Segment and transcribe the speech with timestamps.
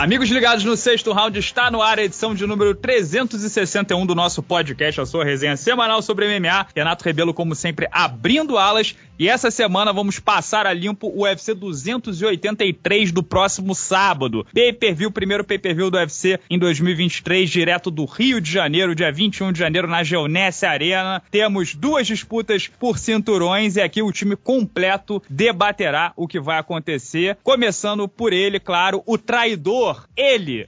[0.00, 4.42] Amigos ligados no sexto round, está no ar a edição de número 361 do nosso
[4.42, 6.68] podcast, a sua resenha semanal sobre MMA.
[6.74, 8.96] Renato Rebelo, como sempre, abrindo alas.
[9.18, 14.46] E essa semana vamos passar a limpo o UFC 283 do próximo sábado.
[14.54, 19.58] Pay-per-view, primeiro pay-per-view do UFC em 2023, direto do Rio de Janeiro, dia 21 de
[19.58, 21.22] janeiro, na Geonesse Arena.
[21.30, 27.36] Temos duas disputas por cinturões e aqui o time completo debaterá o que vai acontecer.
[27.42, 30.66] Começando por ele, claro, o traidor ele,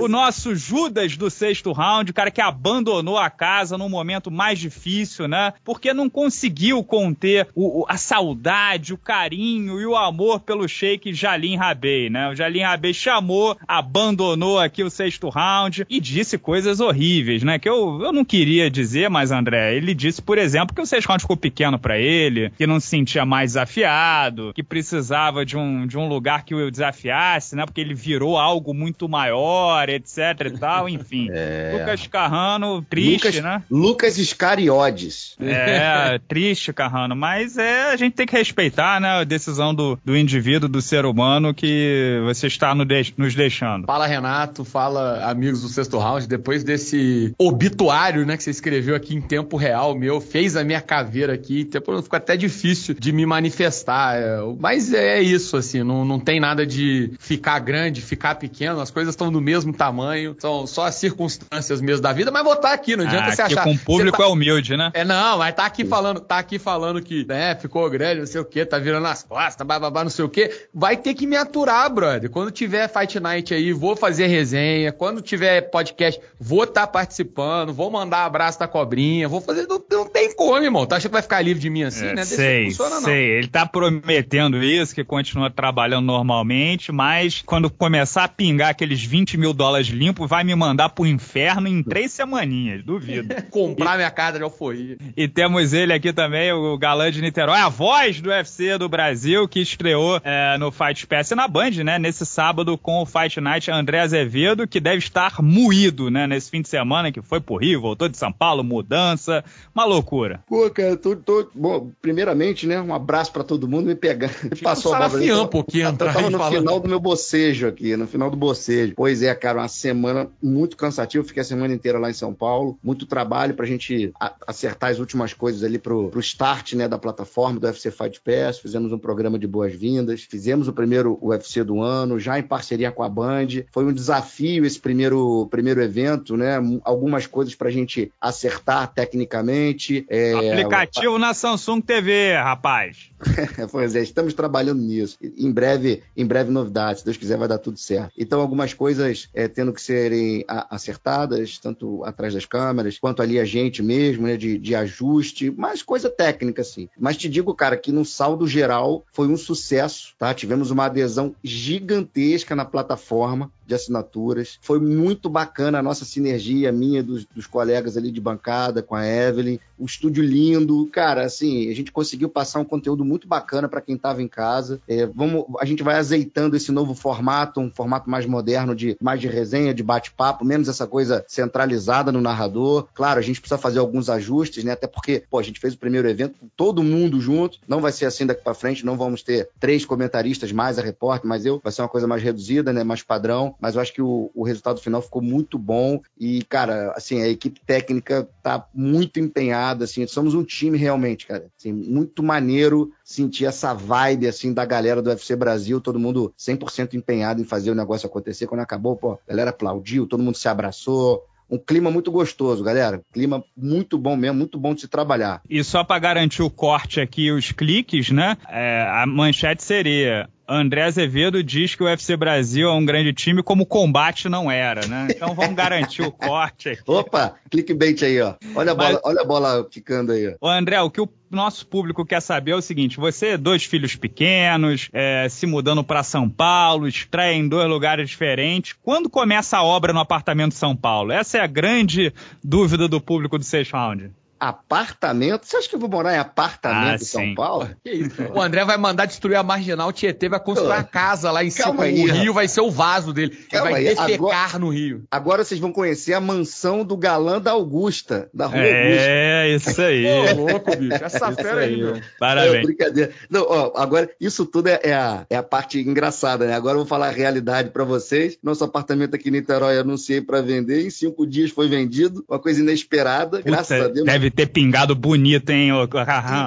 [0.00, 4.58] o nosso Judas do sexto round, o cara que abandonou a casa num momento mais
[4.58, 5.52] difícil, né?
[5.64, 11.56] Porque não conseguiu conter o, a saudade, o carinho e o amor pelo Sheik Jalim
[11.56, 12.28] Rabei, né?
[12.28, 17.58] O Jalim Rabei chamou, abandonou aqui o sexto round e disse coisas horríveis, né?
[17.58, 21.08] Que eu, eu não queria dizer, mas André, ele disse, por exemplo, que o sexto
[21.08, 25.86] round ficou pequeno para ele, que não se sentia mais desafiado, que precisava de um,
[25.86, 27.64] de um lugar que o desafiasse, né?
[27.64, 31.30] Porque ele virou algo algo muito maior, etc e tal, enfim.
[31.34, 31.72] É...
[31.78, 33.62] Lucas Carrano, triste, Lucas, né?
[33.70, 35.34] Lucas Iscariotes.
[35.40, 40.16] É, triste, Carrano, mas é, a gente tem que respeitar, né, a decisão do, do
[40.16, 43.86] indivíduo, do ser humano que você está no de, nos deixando.
[43.86, 49.14] Fala, Renato, fala, amigos do Sexto Round, depois desse obituário, né, que você escreveu aqui
[49.14, 53.24] em tempo real meu, fez a minha caveira aqui, tempo ficou até difícil de me
[53.24, 58.51] manifestar, é, mas é isso, assim, não, não tem nada de ficar grande, ficar pequeno,
[58.52, 62.44] pequeno, as coisas estão do mesmo tamanho, são só as circunstâncias mesmo da vida, mas
[62.44, 63.64] vou estar tá aqui, não adianta ah, você achar.
[63.64, 64.24] com o público tá...
[64.24, 64.90] é humilde, né?
[64.94, 68.40] É, não, mas tá aqui falando, tá aqui falando que, né, ficou grande, não sei
[68.40, 71.36] o que, tá virando as costas, bababá, não sei o que, vai ter que me
[71.36, 72.30] aturar, brother.
[72.30, 77.72] Quando tiver Fight Night aí, vou fazer resenha, quando tiver podcast, vou estar tá participando,
[77.72, 80.86] vou mandar abraço da cobrinha, vou fazer, não, não tem como, irmão.
[80.86, 82.14] Tá achando que vai ficar livre de mim assim, é, né?
[82.16, 83.02] Deixa sei, funciona, não.
[83.02, 83.38] sei.
[83.38, 89.38] Ele tá prometendo isso, que continua trabalhando normalmente, mas quando começar a pingar aqueles 20
[89.38, 93.32] mil dólares limpos, vai me mandar pro inferno em três semaninhas, duvido.
[93.50, 94.96] Comprar e, minha casa de alforria.
[95.16, 99.46] E temos ele aqui também, o galã de Niterói, a voz do UFC do Brasil,
[99.46, 103.70] que estreou é, no Fight Pass na Band, né, nesse sábado com o Fight Night
[103.70, 107.80] André Azevedo, que deve estar moído, né, nesse fim de semana, que foi pro Rio,
[107.80, 110.40] voltou de São Paulo, mudança, uma loucura.
[110.48, 111.48] Pô, cara, tô, tô...
[111.54, 114.30] Bom, primeiramente, né, um abraço para todo mundo, me pegar,
[114.60, 115.42] passou a bola.
[115.42, 116.58] Um pouquinho, eu tava no falando.
[116.58, 118.94] final do meu bocejo aqui, no final do bocejo.
[118.96, 121.24] Pois é, cara, uma semana muito cansativa.
[121.24, 122.78] Fiquei a semana inteira lá em São Paulo.
[122.82, 124.12] Muito trabalho pra gente
[124.46, 128.58] acertar as últimas coisas ali pro, pro start, né, da plataforma do UFC Fight Pass.
[128.58, 130.22] Fizemos um programa de boas-vindas.
[130.22, 133.48] Fizemos o primeiro UFC do ano, já em parceria com a Band.
[133.70, 136.56] Foi um desafio esse primeiro, primeiro evento, né?
[136.82, 140.06] Algumas coisas pra gente acertar tecnicamente.
[140.08, 140.52] É...
[140.52, 143.11] Aplicativo na Samsung TV, rapaz.
[143.70, 145.16] pois é, estamos trabalhando nisso.
[145.22, 147.00] Em breve, em breve novidades.
[147.00, 148.12] Se Deus quiser, vai dar tudo certo.
[148.18, 153.44] Então, algumas coisas é, tendo que serem acertadas, tanto atrás das câmeras, quanto ali a
[153.44, 156.88] gente mesmo, né, de, de ajuste, mas coisa técnica, assim.
[156.98, 160.34] Mas te digo, cara, que no saldo geral foi um sucesso, tá?
[160.34, 164.58] Tivemos uma adesão gigantesca na plataforma de assinaturas.
[164.60, 169.06] Foi muito bacana a nossa sinergia, minha, dos, dos colegas ali de bancada, com a
[169.06, 169.58] Evelyn.
[169.78, 170.86] O estúdio lindo.
[170.92, 174.80] Cara, assim, a gente conseguiu passar um conteúdo muito bacana para quem estava em casa.
[174.88, 179.20] É, vamos, a gente vai azeitando esse novo formato, um formato mais moderno, de mais
[179.20, 182.86] de resenha, de bate-papo, menos essa coisa centralizada no narrador.
[182.94, 184.72] Claro, a gente precisa fazer alguns ajustes, né?
[184.72, 187.58] Até porque, pô, a gente fez o primeiro evento com todo mundo junto.
[187.66, 191.28] Não vai ser assim daqui para frente, não vamos ter três comentaristas mais a repórter,
[191.28, 191.60] mas eu.
[191.62, 192.84] Vai ser uma coisa mais reduzida, né?
[192.84, 196.92] Mais padrão mas eu acho que o, o resultado final ficou muito bom e, cara,
[196.96, 202.22] assim, a equipe técnica tá muito empenhada, assim, somos um time realmente, cara, assim, muito
[202.22, 207.44] maneiro sentir essa vibe, assim, da galera do UFC Brasil, todo mundo 100% empenhado em
[207.44, 208.46] fazer o negócio acontecer.
[208.46, 213.02] Quando acabou, pô, a galera aplaudiu, todo mundo se abraçou, um clima muito gostoso, galera.
[213.12, 215.42] Clima muito bom mesmo, muito bom de se trabalhar.
[215.48, 218.38] E só para garantir o corte aqui, os cliques, né?
[218.48, 223.42] É, a manchete seria André Azevedo diz que o UFC Brasil é um grande time,
[223.42, 225.08] como o combate não era, né?
[225.10, 226.82] Então vamos garantir o corte aqui.
[226.86, 228.34] Opa, clickbait aí, ó.
[228.54, 230.28] Olha a bola, Mas, olha a bola ficando aí.
[230.40, 230.48] Ó.
[230.48, 233.96] Ô André, o que o nosso público quer saber é o seguinte: você, dois filhos
[233.96, 238.74] pequenos, é, se mudando para São Paulo, estreia em dois lugares diferentes.
[238.82, 241.12] Quando começa a obra no apartamento de São Paulo?
[241.12, 242.12] Essa é a grande
[242.42, 244.10] dúvida do público do Six Round.
[244.48, 245.44] Apartamento.
[245.46, 247.34] Você acha que eu vou morar em apartamento Ah, em São sim.
[247.34, 247.68] Paulo?
[247.84, 248.22] Que isso?
[248.34, 251.50] O André vai mandar destruir a marginal Tietê, vai construir Pô, uma casa lá em
[251.50, 251.64] cima.
[251.66, 252.34] calma o aí, rio rapaz.
[252.34, 253.38] vai ser o vaso dele.
[253.52, 255.04] Ele vai aí, defecar agora- no rio.
[255.10, 258.76] Agora vocês vão conhecer a mansão do galã da Augusta, da Rua Augusta.
[258.80, 260.06] É, isso aí.
[260.06, 261.04] Ô, louco, bicho.
[261.04, 261.96] Essa Isso fera aí, meu.
[261.96, 262.66] É, Parabéns.
[262.66, 263.12] brincadeira.
[263.30, 266.54] Não, ó, agora, isso tudo é, é a, é a parte engraçada, né?
[266.54, 268.38] Agora eu vou falar a realidade pra vocês.
[268.42, 270.84] Nosso apartamento aqui em Niterói eu anunciei pra vender.
[270.86, 272.24] Em cinco dias foi vendido.
[272.28, 274.06] Uma coisa inesperada, graças Puta, a Deus.
[274.06, 276.46] deve ter pingado bonito, hein, ô Carrão?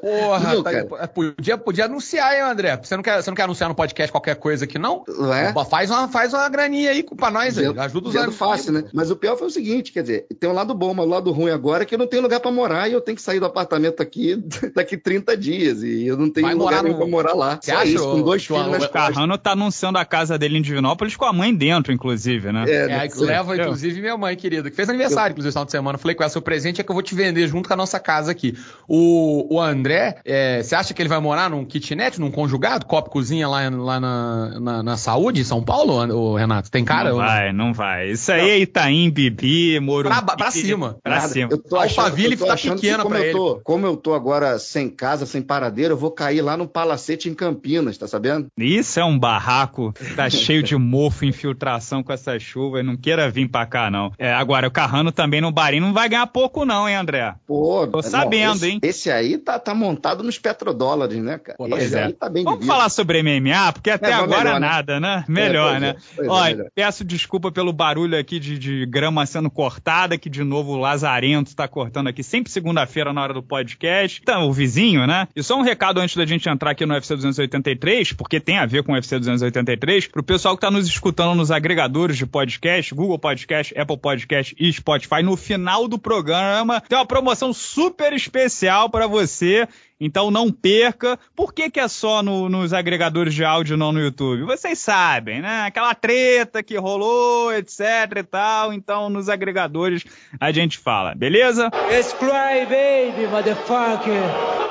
[0.00, 1.08] Porra, Não, tá- cara.
[1.08, 2.76] podia, podia anunciar, hein, André?
[2.82, 5.04] Você não, quer, você não quer anunciar no podcast qualquer coisa aqui, não?
[5.08, 5.52] Não é?
[5.68, 7.66] Faz, uma, faz uma graninha aí pra nós, aí.
[7.78, 8.36] Ajuda os amigos.
[8.36, 8.84] fácil, né?
[8.92, 11.30] Mas o pior foi o seguinte, quer dizer, tem um lado bom, mas o lado
[11.32, 13.38] ruim agora é que eu não tenho lugar pra morar e eu tenho que sair
[13.40, 14.36] do apartamento aqui
[14.74, 17.58] daqui 30 dias e eu não tenho Vai lugar morar nenhum no- pra morar lá.
[17.60, 18.88] Você Só acha, isso, com dois filhos nas O.
[18.88, 22.64] Carrano tá anunciando a casa dele em Divinópolis com a mãe dentro, inclusive, né?
[22.68, 23.08] É, É, né?
[23.08, 25.96] que leva, inclusive, minha mãe querida, que fez aniversário, inclusive, no final de semana.
[25.96, 27.76] Eu Falei com ela, seu presente é que eu vou te vender junto com a
[27.76, 28.56] nossa casa aqui.
[28.88, 33.10] O, o André, é, você acha que ele vai morar num kitnet, num conjugado, copo
[33.10, 36.70] cozinha lá, lá na, na, na saúde, em São Paulo, Renato?
[36.70, 37.10] Tem cara?
[37.10, 38.10] não vai, não vai.
[38.10, 40.14] Isso aí é Itaim, Bibi, Morumbi.
[40.24, 40.96] Pra, pra cima.
[41.02, 41.28] Pra Nada.
[41.28, 41.48] cima.
[41.50, 43.32] Eu tô Alphaville achando, eu tô tá pequena como pra eu ele.
[43.38, 47.28] tô, Como eu tô agora sem casa, sem paradeiro, eu vou cair lá no Palacete
[47.28, 48.46] em Campinas, tá sabendo?
[48.58, 53.30] Isso é um barraco, tá cheio de mofo, infiltração com essa chuva, e não queira
[53.30, 54.12] vir pra cá, não.
[54.18, 57.34] É, agora, o Carrano também no Barim não vai ganhar pouco, não, hein, André?
[57.46, 58.78] Pô, Tô sabendo, esse, hein?
[58.82, 61.56] Esse aí tá, tá montado nos petrodólares, né, cara?
[61.56, 62.04] Pô, esse é.
[62.04, 64.66] aí tá bem Vamos falar sobre MMA, porque até É, agora melhor, né?
[64.68, 65.24] nada, né?
[65.28, 65.96] Melhor, pois é, né?
[66.18, 66.70] é, Olha, melhor.
[66.74, 71.54] peço desculpa pelo barulho aqui de, de grama sendo cortada, que de novo o Lazarento
[71.54, 74.20] tá cortando aqui sempre segunda-feira na hora do podcast.
[74.22, 75.28] Então, o vizinho, né?
[75.34, 78.66] E só um recado antes da gente entrar aqui no UFC 283, porque tem a
[78.66, 82.94] ver com o UFC 283, pro pessoal que tá nos escutando nos agregadores de podcast,
[82.94, 88.90] Google Podcast, Apple Podcast e Spotify, no final do programa tem uma promoção super especial
[88.90, 89.66] para você.
[90.02, 91.18] Então não perca.
[91.36, 94.42] Por que, que é só no- nos agregadores de áudio, não no YouTube?
[94.44, 95.62] Vocês sabem, né?
[95.66, 97.80] Aquela treta que rolou, etc
[98.16, 98.72] e tal.
[98.72, 100.04] Então nos agregadores
[100.40, 101.70] a gente fala, beleza?
[102.18, 104.22] Cry, baby, motherfucker.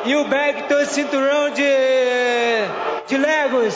[0.06, 2.99] E o bag do cinturão de.
[3.10, 3.76] De Legos.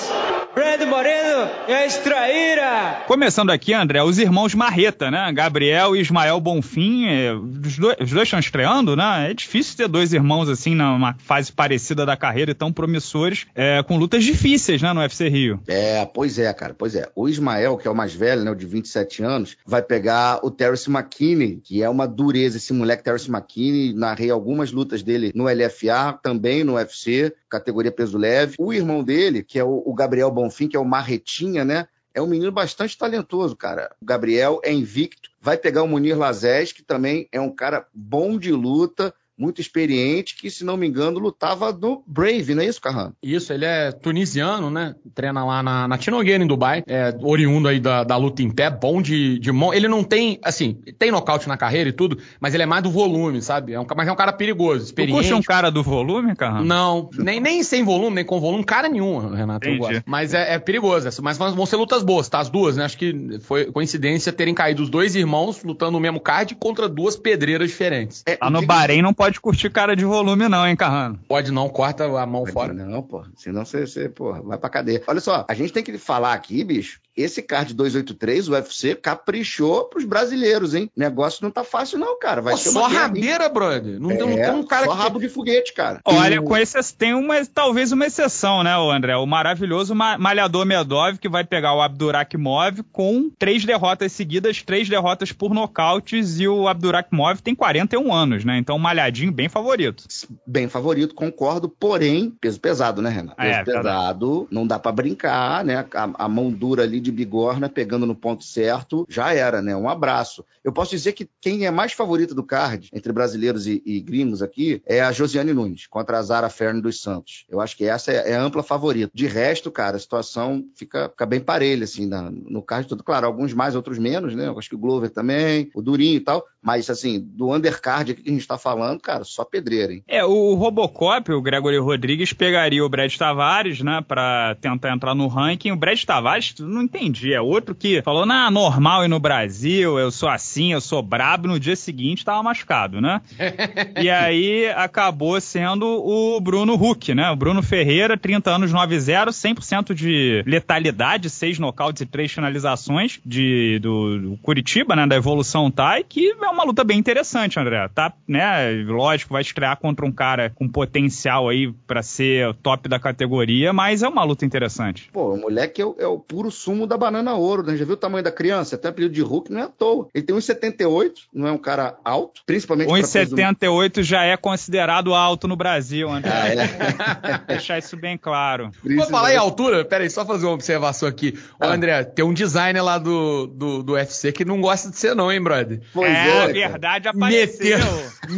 [0.53, 3.03] Brando Moreno e a extraíra.
[3.07, 5.31] Começando aqui, André, os irmãos Marreta, né?
[5.33, 7.07] Gabriel e Ismael Bonfim.
[7.07, 9.31] é, os, dois, os dois estão estreando, né?
[9.31, 13.81] É difícil ter dois irmãos assim numa fase parecida da carreira e tão promissores, é,
[13.81, 14.93] com lutas difíceis, né?
[14.93, 15.59] No UFC Rio.
[15.67, 17.09] É, pois é, cara, pois é.
[17.15, 20.51] O Ismael, que é o mais velho, né, o de 27 anos, vai pegar o
[20.51, 23.93] Terence McKinney, que é uma dureza esse moleque Terence McKinney.
[23.93, 28.55] Narrei algumas lutas dele no LFA, também no UFC, categoria peso leve.
[28.57, 31.87] O irmão dele, que é o, Gabriel Bonfim, que é o Marretinha, né?
[32.13, 33.95] É um menino bastante talentoso, cara.
[34.01, 35.29] O Gabriel é invicto.
[35.41, 40.35] Vai pegar o Munir Lazés, que também é um cara bom de luta, muito experiente,
[40.35, 43.15] que, se não me engano, lutava no Brave, não é isso, Carrano?
[43.21, 44.95] Isso, ele é tunisiano, né?
[45.15, 46.83] Treina lá na, na Tinogueira, em Dubai.
[46.87, 49.73] É oriundo aí da, da luta em pé, bom de, de mão.
[49.73, 52.91] Ele não tem, assim, tem nocaute na carreira e tudo, mas ele é mais do
[52.91, 53.73] volume, sabe?
[53.73, 55.17] É um, mas é um cara perigoso, Tu experiente.
[55.17, 56.65] puxa um cara do volume, Carrano?
[56.65, 59.93] Não, nem, nem sem volume, nem com volume, cara nenhum, Renato, eu Entendi.
[59.93, 60.03] gosto.
[60.05, 62.39] Mas é, é perigoso, essa- mas vão ser lutas boas, tá?
[62.39, 62.85] As duas, né?
[62.85, 67.15] Acho que foi coincidência terem caído os dois irmãos lutando no mesmo card contra duas
[67.15, 68.23] pedreiras diferentes.
[68.27, 71.19] É, Lá no Bahrein não pode curtir cara de volume, não, hein, Carrano?
[71.27, 72.73] Pode não, corta a mão Pode fora.
[72.73, 73.23] Não, pô.
[73.35, 75.01] Senão você, você pô, vai pra cadeia.
[75.07, 76.99] Olha só, a gente tem que falar aqui, bicho.
[77.15, 80.89] Esse card 283, o UFC, caprichou pros brasileiros, hein?
[80.97, 82.41] O negócio não tá fácil, não, cara.
[82.41, 82.95] Vai Pô, ser só hein?
[82.95, 83.99] rabeira, brother.
[83.99, 84.97] Não, tem- não É, tem um cara só que.
[85.03, 85.99] rabo de foguete, cara.
[86.03, 89.15] Olha, com esse, tem uma, talvez uma exceção, né, o André?
[89.15, 94.89] O maravilhoso Ma- Malhador Medov, que vai pegar o Abdurakhimov com três derrotas seguidas, três
[94.89, 98.57] derrotas por nocautes, e o Abdurakhimov tem 41 anos, né?
[98.57, 100.05] Então, malhadinho bem favorito.
[100.45, 103.37] Bem favorito, concordo, porém, peso pesado, né, Renato?
[103.37, 105.85] Peso É, pesado, não dá pra brincar, né?
[105.93, 109.75] A, a mão dura ali de bigorna, pegando no ponto certo, já era, né?
[109.75, 110.43] Um abraço.
[110.63, 114.41] Eu posso dizer que quem é mais favorito do card, entre brasileiros e, e gringos
[114.41, 117.45] aqui, é a Josiane Nunes, contra a Zara Fern dos Santos.
[117.49, 119.11] Eu acho que essa é, é a ampla favorita.
[119.13, 123.03] De resto, cara, a situação fica, fica bem parelha, assim, na- no card todo.
[123.03, 124.47] Claro, alguns mais, outros menos, né?
[124.47, 126.45] Eu acho que o Glover também, o Durinho e tal.
[126.61, 130.03] Mas, assim, do undercard aqui que a gente tá falando, cara, só pedreira, hein?
[130.07, 135.27] É, o Robocop, o Gregory Rodrigues, pegaria o Brad Tavares, né, pra tentar entrar no
[135.27, 135.71] ranking.
[135.71, 140.09] O Brad Tavares, não entendi, é outro que falou, na normal e no Brasil, eu
[140.09, 143.21] sou assim, eu sou brabo, no dia seguinte tava machucado, né?
[144.01, 147.29] e aí acabou sendo o Bruno Huck, né?
[147.31, 153.79] O Bruno Ferreira, 30 anos, 9-0, 100% de letalidade, 6 nocautes e 3 finalizações de,
[153.79, 155.05] do, do Curitiba, né?
[155.05, 157.87] Da Evolução Thai, que é uma luta bem interessante, André.
[157.89, 158.83] Tá, né?
[158.93, 164.03] Lógico, vai estrear contra um cara com potencial aí para ser top da categoria, mas
[164.03, 165.09] é uma luta interessante.
[165.11, 167.75] Pô, o moleque é o, é o puro sumo da banana ouro, né?
[167.75, 168.75] Já viu o tamanho da criança?
[168.75, 170.07] Até apelido de Hulk não é à toa.
[170.13, 175.55] Ele tem 1,78, não é um cara alto, principalmente 1,78 já é considerado alto no
[175.55, 176.31] Brasil, André.
[176.31, 177.37] Ah, é.
[177.53, 178.71] Deixar isso bem claro.
[178.83, 181.37] Vou falar em altura, peraí, só fazer uma observação aqui.
[181.59, 181.73] Ô, ah.
[181.73, 185.31] André, tem um designer lá do, do, do UFC que não gosta de ser não,
[185.31, 185.81] hein, brother?
[185.93, 187.77] Pois é, é a verdade apareceu.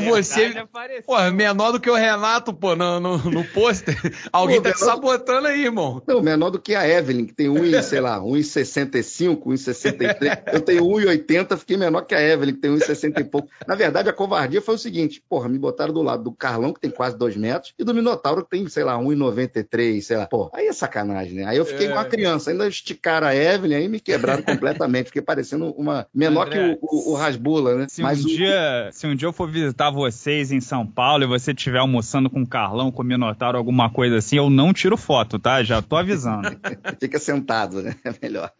[0.00, 0.46] você...
[0.56, 1.04] Apareceu.
[1.06, 3.96] Pô, menor do que o Renato, pô, no, no, no pôster.
[4.32, 6.02] Alguém pô, tá te sabotando aí, irmão.
[6.06, 10.42] Não, menor do que a Evelyn, que tem 1, sei lá, 1,65, 1,63.
[10.52, 13.48] Eu tenho 1,80, fiquei menor que a Evelyn, que tem 1,60 e pouco.
[13.66, 16.80] Na verdade, a covardia foi o seguinte, porra, me botaram do lado do Carlão, que
[16.80, 20.26] tem quase 2 metros, e do Minotauro, que tem, sei lá, 1,93, sei lá.
[20.26, 21.44] Pô, aí é sacanagem, né?
[21.44, 21.92] Aí eu fiquei é.
[21.92, 26.76] uma criança, ainda esticaram a Evelyn, aí me quebraram completamente, fiquei parecendo uma menor André,
[26.76, 27.86] que o, o, o Rasbula, né?
[27.88, 28.28] Se, Mas um o...
[28.28, 32.28] dia, se um dia eu for visitar vocês em São Paulo e você estiver almoçando
[32.30, 35.62] com o Carlão, com o Minotauro, alguma coisa assim, eu não tiro foto, tá?
[35.62, 36.48] Já tô avisando.
[37.00, 37.94] Fica sentado, né?
[38.04, 38.50] É melhor.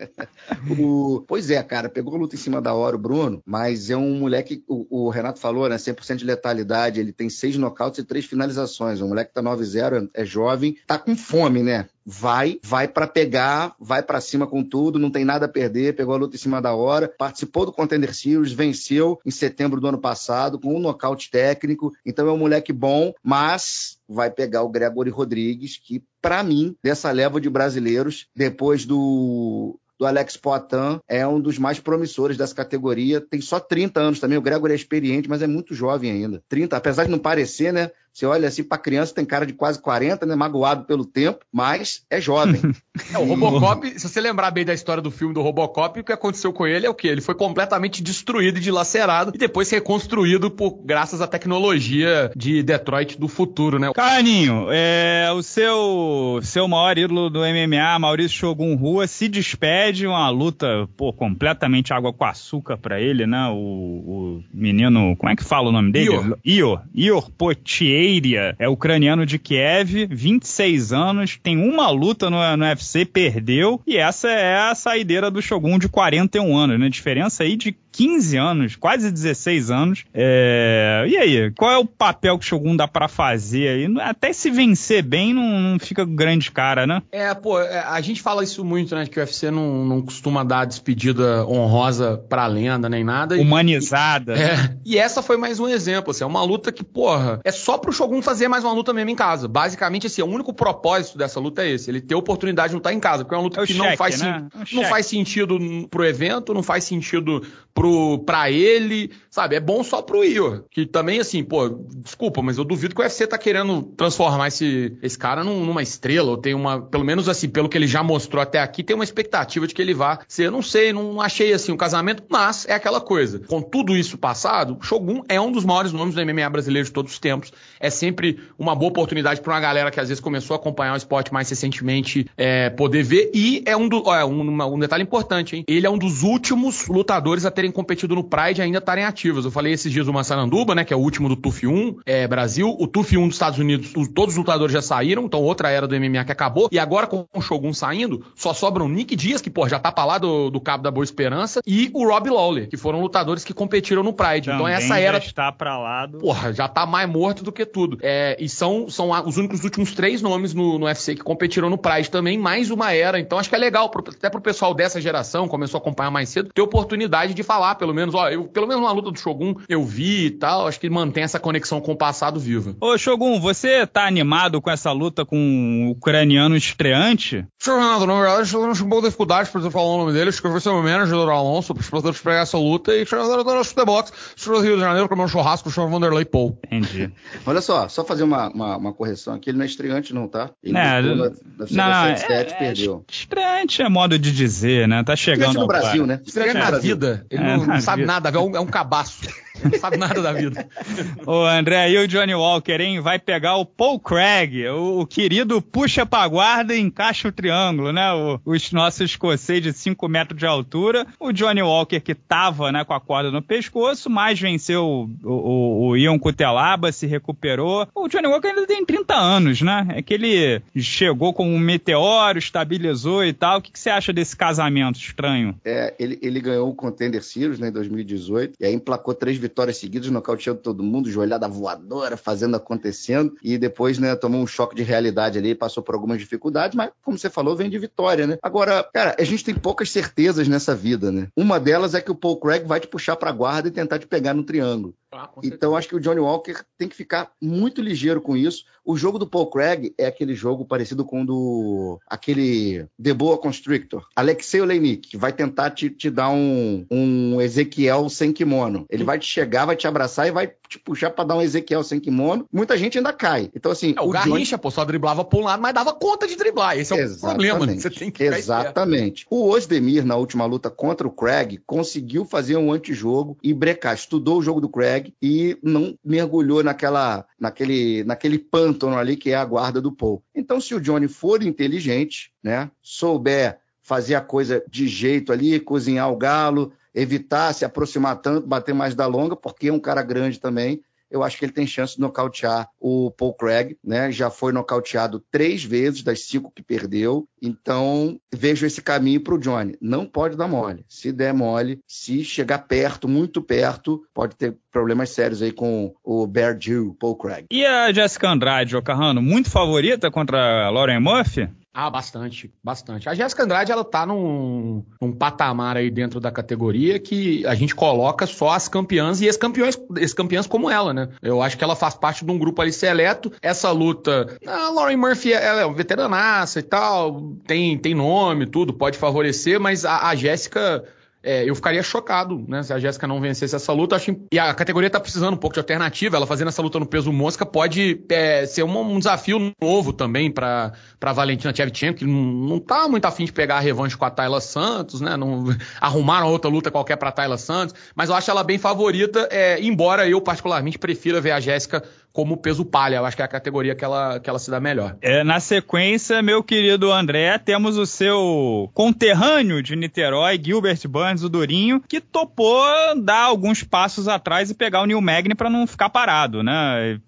[0.78, 1.24] O...
[1.26, 4.64] Pois é, cara, pegou luta em cima da hora o Bruno, mas é um moleque,
[4.68, 5.76] o, o Renato falou, né?
[5.76, 9.00] 100% de letalidade, ele tem seis nocautes e três finalizações.
[9.00, 11.86] O moleque tá 9-0, é jovem, tá com fome, né?
[12.04, 16.14] Vai, vai para pegar, vai para cima com tudo, não tem nada a perder, pegou
[16.14, 19.98] a luta em cima da hora, participou do Contender Series, venceu em setembro do ano
[19.98, 25.10] passado com um nocaute técnico, então é um moleque bom, mas vai pegar o Gregory
[25.10, 31.40] Rodrigues, que para mim, dessa leva de brasileiros, depois do do Alex Poitin, é um
[31.40, 33.20] dos mais promissores dessa categoria.
[33.20, 34.36] Tem só 30 anos também.
[34.36, 36.42] O Gregory é experiente, mas é muito jovem ainda.
[36.48, 37.92] 30, apesar de não parecer, né?
[38.12, 40.36] Você olha assim para criança, tem cara de quase 40, né?
[40.36, 42.60] Magoado pelo tempo, mas é jovem.
[43.12, 46.12] é, o Robocop, se você lembrar bem da história do filme do Robocop, o que
[46.12, 47.08] aconteceu com ele é o quê?
[47.08, 53.18] Ele foi completamente destruído e dilacerado e depois reconstruído por graças à tecnologia de Detroit
[53.18, 53.90] do futuro, né?
[53.94, 60.28] Caninho, é, o seu seu maior ídolo do MMA, Maurício Shogun Rua, se despede, uma
[60.28, 63.48] luta, pô, completamente água com açúcar para ele, né?
[63.48, 66.10] O, o, menino, como é que fala o nome dele?
[66.10, 66.38] Ior.
[66.44, 72.64] Ior, Ior Potier Beria é ucraniano de Kiev, 26 anos, tem uma luta no, no
[72.64, 76.88] UFC, perdeu, e essa é a saideira do Shogun de 41 anos, né?
[76.88, 80.04] Diferença aí de 15 anos, quase 16 anos.
[80.12, 81.04] É...
[81.06, 83.94] E aí, qual é o papel que o Shogun dá pra fazer aí?
[84.00, 87.02] Até se vencer bem, não, não fica grande cara, né?
[87.12, 89.06] É, pô, é, a gente fala isso muito, né?
[89.06, 93.36] Que o UFC não, não costuma dar despedida honrosa pra lenda nem nada.
[93.36, 94.34] Humanizada.
[94.34, 97.52] E, é, e essa foi mais um exemplo, assim, é uma luta que, porra, é
[97.52, 99.48] só pro Shogun fazer mais uma luta mesmo em casa.
[99.48, 103.00] Basicamente, assim, o único propósito dessa luta é esse, ele ter oportunidade de lutar em
[103.00, 104.48] casa, porque é uma luta é que cheque, não, faz, né?
[104.54, 105.58] é não faz sentido
[105.90, 107.42] pro evento, não faz sentido
[107.74, 109.56] pro, pra ele, sabe?
[109.56, 110.64] É bom só pro Ior.
[110.70, 114.96] Que também, assim, pô, desculpa, mas eu duvido que o UFC tá querendo transformar esse,
[115.02, 118.02] esse cara num, numa estrela, ou tem uma, pelo menos assim, pelo que ele já
[118.02, 121.52] mostrou até aqui, tem uma expectativa de que ele vá ser, não sei, não achei
[121.52, 123.40] assim um casamento, mas é aquela coisa.
[123.40, 127.12] Com tudo isso passado, Shogun é um dos maiores nomes do MMA brasileiro de todos
[127.12, 127.52] os tempos.
[127.80, 130.96] É sempre uma boa oportunidade para uma galera que às vezes começou a acompanhar o
[130.96, 133.30] esporte mais recentemente é, poder ver.
[133.34, 135.64] E é um, do, é, um, um detalhe importante, hein?
[135.66, 139.44] Ele é um dos últimos lutadores a ter terem competido no Pride ainda estarem ativas.
[139.44, 142.26] Eu falei esses dias do Massaranduba, né, que é o último do TUF 1 é,
[142.26, 142.76] Brasil.
[142.76, 145.94] O TUF 1 dos Estados Unidos, todos os lutadores já saíram, então outra era do
[145.94, 146.68] MMA que acabou.
[146.72, 150.04] E agora com o Shogun saindo, só sobram Nick Dias, que pô, já tá pra
[150.04, 153.54] lá do, do Cabo da Boa Esperança, e o Rob Lawler, que foram lutadores que
[153.54, 154.50] competiram no Pride.
[154.50, 155.20] Então, Também então essa era.
[155.20, 156.18] Já está pra lá do...
[156.18, 157.98] Porra, já tá mais morto do que tudo.
[158.02, 161.78] É, e são, são os únicos últimos três nomes no, no UFC que competiram no
[161.78, 163.20] Pride também, mais uma era.
[163.20, 166.28] Então acho que é legal, pro, até pro pessoal dessa geração, começou a acompanhar mais
[166.28, 169.54] cedo, ter oportunidade de falar, pelo menos, ó, eu, pelo menos uma luta do Shogun
[169.68, 172.74] eu vi e tal, acho que mantém essa conexão com o passado viva.
[172.80, 177.46] Ô, Shogun, você tá animado com essa luta com o ucraniano estreante?
[177.58, 180.46] Fernando, na verdade, eu não tive boa dificuldade pra falar o nome dele, acho que
[180.46, 183.24] eu vou ser o manager do Alonso, para os pilotos pegar essa luta e chegar
[183.24, 184.12] nosso futebox,
[184.46, 186.58] no Rio de Janeiro, comer um churrasco, o Vanderlei Paul.
[186.64, 187.10] Entendi.
[187.44, 190.50] Olha só, só fazer uma, uma, uma, correção aqui, ele não é estreante não, tá?
[190.62, 191.32] Ele é, não,
[191.70, 193.04] não, é, é, perdeu.
[193.10, 195.02] Estreante é modo de dizer, né?
[195.02, 196.20] Tá chegando Estreante no Brasil, né?
[196.24, 197.26] Estreante na vida.
[197.30, 199.20] Ele é, não, não sabe nada, é um, é um cabaço.
[199.64, 200.68] Não sabe nada da vida.
[201.26, 203.00] Ô, André, e o Johnny Walker, hein?
[203.00, 207.92] Vai pegar o Paul Craig, o, o querido puxa pra guarda e encaixa o triângulo,
[207.92, 208.12] né?
[208.12, 211.06] O, os nossos escocês de 5 metros de altura.
[211.18, 215.88] O Johnny Walker, que tava né, com a corda no pescoço, mas venceu o, o,
[215.88, 217.86] o Ian Cutelaba, se recuperou.
[217.94, 219.86] O Johnny Walker ainda tem 30 anos, né?
[219.90, 223.58] É que ele chegou como um meteoro, estabilizou e tal.
[223.58, 225.54] O que, que você acha desse casamento estranho?
[225.64, 229.51] É, ele, ele ganhou o Contender Series né, em 2018 e aí emplacou três vitórias
[229.52, 234.74] vitórias seguidas, nocauteando todo mundo, joelhada voadora, fazendo acontecendo, e depois, né, tomou um choque
[234.74, 238.38] de realidade ali, passou por algumas dificuldades, mas, como você falou, vem de vitória, né?
[238.42, 241.28] Agora, cara, a gente tem poucas certezas nessa vida, né?
[241.36, 244.06] Uma delas é que o Paul Craig vai te puxar pra guarda e tentar te
[244.06, 244.94] pegar no triângulo.
[245.12, 248.64] Ah, então, acho que o Johnny Walker tem que ficar muito ligeiro com isso.
[248.84, 253.38] O jogo do Paul Craig é aquele jogo parecido com o do aquele The Boa
[253.38, 254.06] Constrictor.
[254.16, 258.86] Alexei Oleinik, que vai tentar te, te dar um, um Ezequiel sem kimono.
[258.88, 261.84] Ele vai te chegar, vai te abraçar e vai te puxar para dar um Ezequiel
[261.84, 262.46] sem kimono.
[262.52, 263.50] Muita gente ainda cai.
[263.54, 263.94] Então, assim.
[263.96, 264.62] É, o, o Garrincha, Johnny...
[264.62, 266.78] pô, só driblava por um lado, mas dava conta de driblar.
[266.78, 267.48] Esse é o Exatamente.
[267.48, 267.66] problema.
[267.66, 267.80] Né?
[267.80, 269.26] Você tem que Exatamente.
[269.30, 273.94] O Osdemir, na última luta contra o Craig, conseguiu fazer um antijogo e brecar.
[273.94, 279.34] Estudou o jogo do Craig e não mergulhou naquela, naquele, naquele pântano ali que é
[279.34, 280.22] a guarda do Paul.
[280.34, 286.10] Então, se o Johnny for inteligente, né, souber fazer a coisa de jeito ali, cozinhar
[286.10, 290.38] o galo, evitar se aproximar tanto, bater mais da longa, porque é um cara grande
[290.38, 290.82] também,
[291.12, 294.10] eu acho que ele tem chance de nocautear o Paul Craig, né?
[294.10, 297.28] Já foi nocauteado três vezes das cinco que perdeu.
[297.40, 299.76] Então, vejo esse caminho para o Johnny.
[299.80, 300.84] Não pode dar mole.
[300.88, 306.26] Se der mole, se chegar perto, muito perto, pode ter problemas sérios aí com o
[306.26, 307.46] Bear Jew, Paul Craig.
[307.50, 311.48] E a Jessica Andrade, Ocarrano, muito favorita contra a Lauren Murphy?
[311.74, 313.08] Ah, bastante, bastante.
[313.08, 317.74] A Jéssica Andrade, ela tá num, num, patamar aí dentro da categoria que a gente
[317.74, 321.08] coloca só as campeãs e as campeões, as campeãs como ela, né?
[321.22, 323.32] Eu acho que ela faz parte de um grupo ali seleto.
[323.40, 328.74] Essa luta, a Lauren Murphy, ela é um veteranaça e tal, tem, tem nome, tudo,
[328.74, 330.84] pode favorecer, mas a, a Jéssica
[331.22, 332.62] é, eu ficaria chocado, né?
[332.62, 333.94] Se a Jéssica não vencesse essa luta.
[333.94, 334.16] Acho...
[334.32, 336.16] E a categoria tá precisando um pouco de alternativa.
[336.16, 340.30] Ela fazendo essa luta no peso mosca pode é, ser um, um, desafio novo também
[340.30, 344.10] para Valentina Tchevchenko, que não, não tá muito afim de pegar a revanche com a
[344.10, 345.16] Tayla Santos, né?
[345.16, 345.44] Não
[345.80, 347.74] arrumaram outra luta qualquer pra Tayla Santos.
[347.94, 352.36] Mas eu acho ela bem favorita, é, embora eu particularmente prefira ver a Jéssica como
[352.36, 352.96] peso palha.
[352.96, 354.96] Eu acho que é a categoria que ela, que ela se dá melhor.
[355.00, 361.28] É, na sequência, meu querido André, temos o seu conterrâneo de Niterói, Gilbert Burns, o
[361.28, 362.62] Durinho, que topou
[363.02, 367.00] dar alguns passos atrás e pegar o Neil Magny para não ficar parado, né?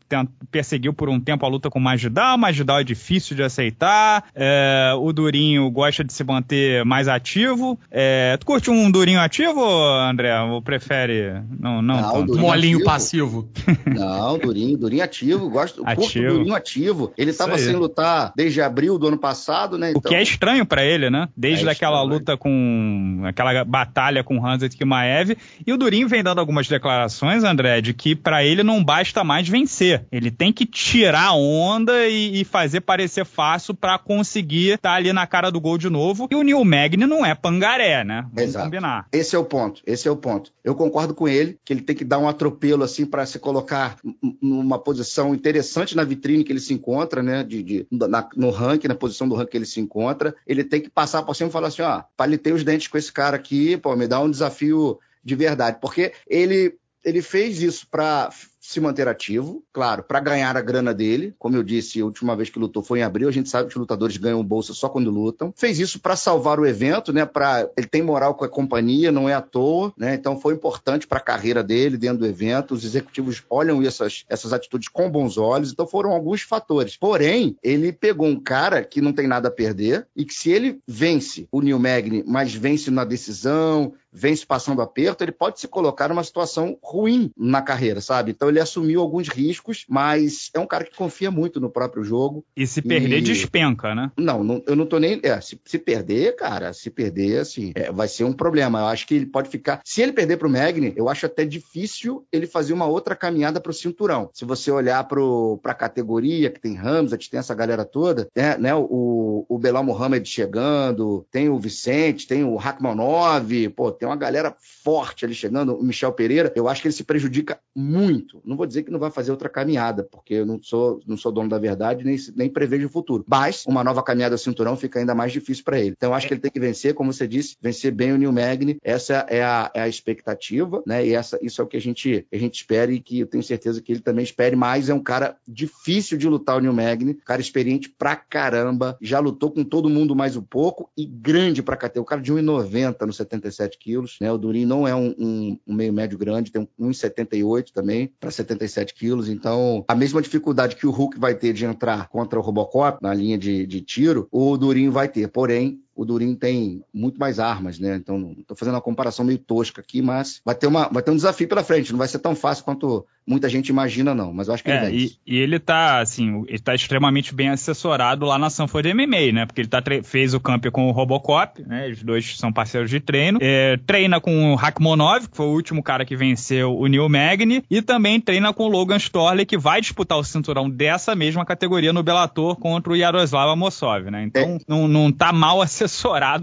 [0.50, 4.24] Perseguiu por um tempo a luta com o Magidal, o Magidal é difícil de aceitar,
[4.34, 7.78] é, o Durinho gosta de se manter mais ativo.
[7.90, 10.40] É, tu curte um Durinho ativo, André?
[10.40, 12.38] Ou prefere não, não, não tanto?
[12.38, 12.84] Molinho ativo.
[12.90, 13.48] passivo.
[13.86, 16.02] Não, Durinho, Durinho Durinho ativo, gosto, ativo.
[16.02, 17.12] curto do Durinho ativo.
[17.16, 19.90] Ele estava sem lutar desde abril do ano passado, né?
[19.90, 20.00] Então...
[20.00, 21.28] O que é então estranho para ele, né?
[21.36, 23.22] Desde é aquela luta com.
[23.24, 25.36] aquela batalha com Hanset Kimaev.
[25.66, 29.48] E o Durinho vem dando algumas declarações, André, de que para ele não basta mais
[29.48, 30.04] vencer.
[30.12, 34.96] Ele tem que tirar a onda e, e fazer parecer fácil para conseguir estar tá
[34.96, 36.28] ali na cara do gol de novo.
[36.30, 38.26] E o Neil Magny não é pangaré, né?
[38.28, 38.64] Vamos Exato.
[38.66, 39.06] combinar.
[39.12, 39.82] Esse é o ponto.
[39.86, 40.52] Esse é o ponto.
[40.62, 43.96] Eu concordo com ele que ele tem que dar um atropelo assim para se colocar
[44.40, 47.42] numa posição interessante na vitrine que ele se encontra, né?
[47.42, 50.34] De, de na, no ranking, na posição do ranking que ele se encontra.
[50.46, 53.12] Ele tem que passar por cima e falar assim: ó, palitei os dentes com esse
[53.12, 55.78] cara aqui, pô, me dá um desafio de verdade.
[55.80, 58.30] Porque ele, ele fez isso para
[58.66, 61.34] se manter ativo, claro, para ganhar a grana dele.
[61.38, 63.28] Como eu disse, a última vez que lutou foi em abril.
[63.28, 65.52] A gente sabe que os lutadores ganham bolsa só quando lutam.
[65.54, 67.26] Fez isso para salvar o evento, né?
[67.26, 70.14] Para ele tem moral com a companhia, não é à toa, né?
[70.14, 72.72] Então foi importante para a carreira dele dentro do evento.
[72.72, 75.70] Os executivos olham essas, essas atitudes com bons olhos.
[75.70, 76.96] Então foram alguns fatores.
[76.96, 80.80] Porém, ele pegou um cara que não tem nada a perder e que se ele
[80.88, 86.08] vence o Neil Magny, mas vence na decisão, vence passando aperto, ele pode se colocar
[86.08, 88.30] numa situação ruim na carreira, sabe?
[88.30, 92.44] Então ele assumiu alguns riscos, mas é um cara que confia muito no próprio jogo.
[92.56, 93.22] E se perder, e...
[93.22, 94.10] despenca, né?
[94.16, 95.20] Não, não, eu não tô nem.
[95.22, 98.80] É, se, se perder, cara, se perder, assim, é, vai ser um problema.
[98.80, 99.80] Eu acho que ele pode ficar.
[99.84, 103.72] Se ele perder pro Magni, eu acho até difícil ele fazer uma outra caminhada pro
[103.72, 104.30] cinturão.
[104.32, 108.56] Se você olhar pro, pra categoria, que tem Ramsat, tem essa galera toda, né?
[108.58, 114.16] né o, o Belal Mohamed chegando, tem o Vicente, tem o Rakhmanov, pô, tem uma
[114.16, 118.56] galera forte ali chegando, o Michel Pereira, eu acho que ele se prejudica muito não
[118.56, 121.48] vou dizer que não vai fazer outra caminhada, porque eu não sou, não sou dono
[121.48, 123.24] da verdade, nem, nem prevejo o futuro.
[123.26, 125.94] Mas uma nova caminhada cinturão fica ainda mais difícil para ele.
[125.96, 128.78] Então acho que ele tem que vencer, como você disse, vencer bem o New Magni.
[128.82, 131.06] Essa é a, é a expectativa, né?
[131.06, 133.42] E essa, isso é o que a gente, a gente espera e que eu tenho
[133.42, 134.88] certeza que ele também espere mais.
[134.88, 139.50] É um cara difícil de lutar o New Magni, cara experiente pra caramba, já lutou
[139.50, 142.00] com todo mundo mais um pouco e grande pra cater.
[142.00, 144.30] O cara de 1,90 nos 77 quilos, né?
[144.30, 149.28] O Durin não é um, um, um meio médio grande, tem 1,78 também, 77 quilos.
[149.28, 153.14] Então, a mesma dificuldade que o Hulk vai ter de entrar contra o Robocop na
[153.14, 155.28] linha de, de tiro, o Durinho vai ter.
[155.28, 157.96] Porém, o Durin tem muito mais armas, né?
[157.96, 161.16] Então, estou fazendo uma comparação meio tosca aqui, mas vai ter, uma, vai ter um
[161.16, 161.92] desafio pela frente.
[161.92, 164.32] Não vai ser tão fácil quanto muita gente imagina, não.
[164.32, 167.48] Mas eu acho que é, ele e, e, ele tá, assim, ele tá extremamente bem
[167.48, 169.46] assessorado lá na Sanford MMA, né?
[169.46, 171.88] Porque ele tá, fez o camp com o Robocop, né?
[171.90, 173.38] Os dois são parceiros de treino.
[173.40, 177.64] É, treina com o Hakmonov, que foi o último cara que venceu o Neil Magny.
[177.70, 181.92] E também treina com o Logan Storley, que vai disputar o cinturão dessa mesma categoria
[181.92, 184.24] no Bellator contra o Yaroslav Amosov, né?
[184.24, 184.58] Então, é.
[184.66, 185.83] não, não tá mal assessorado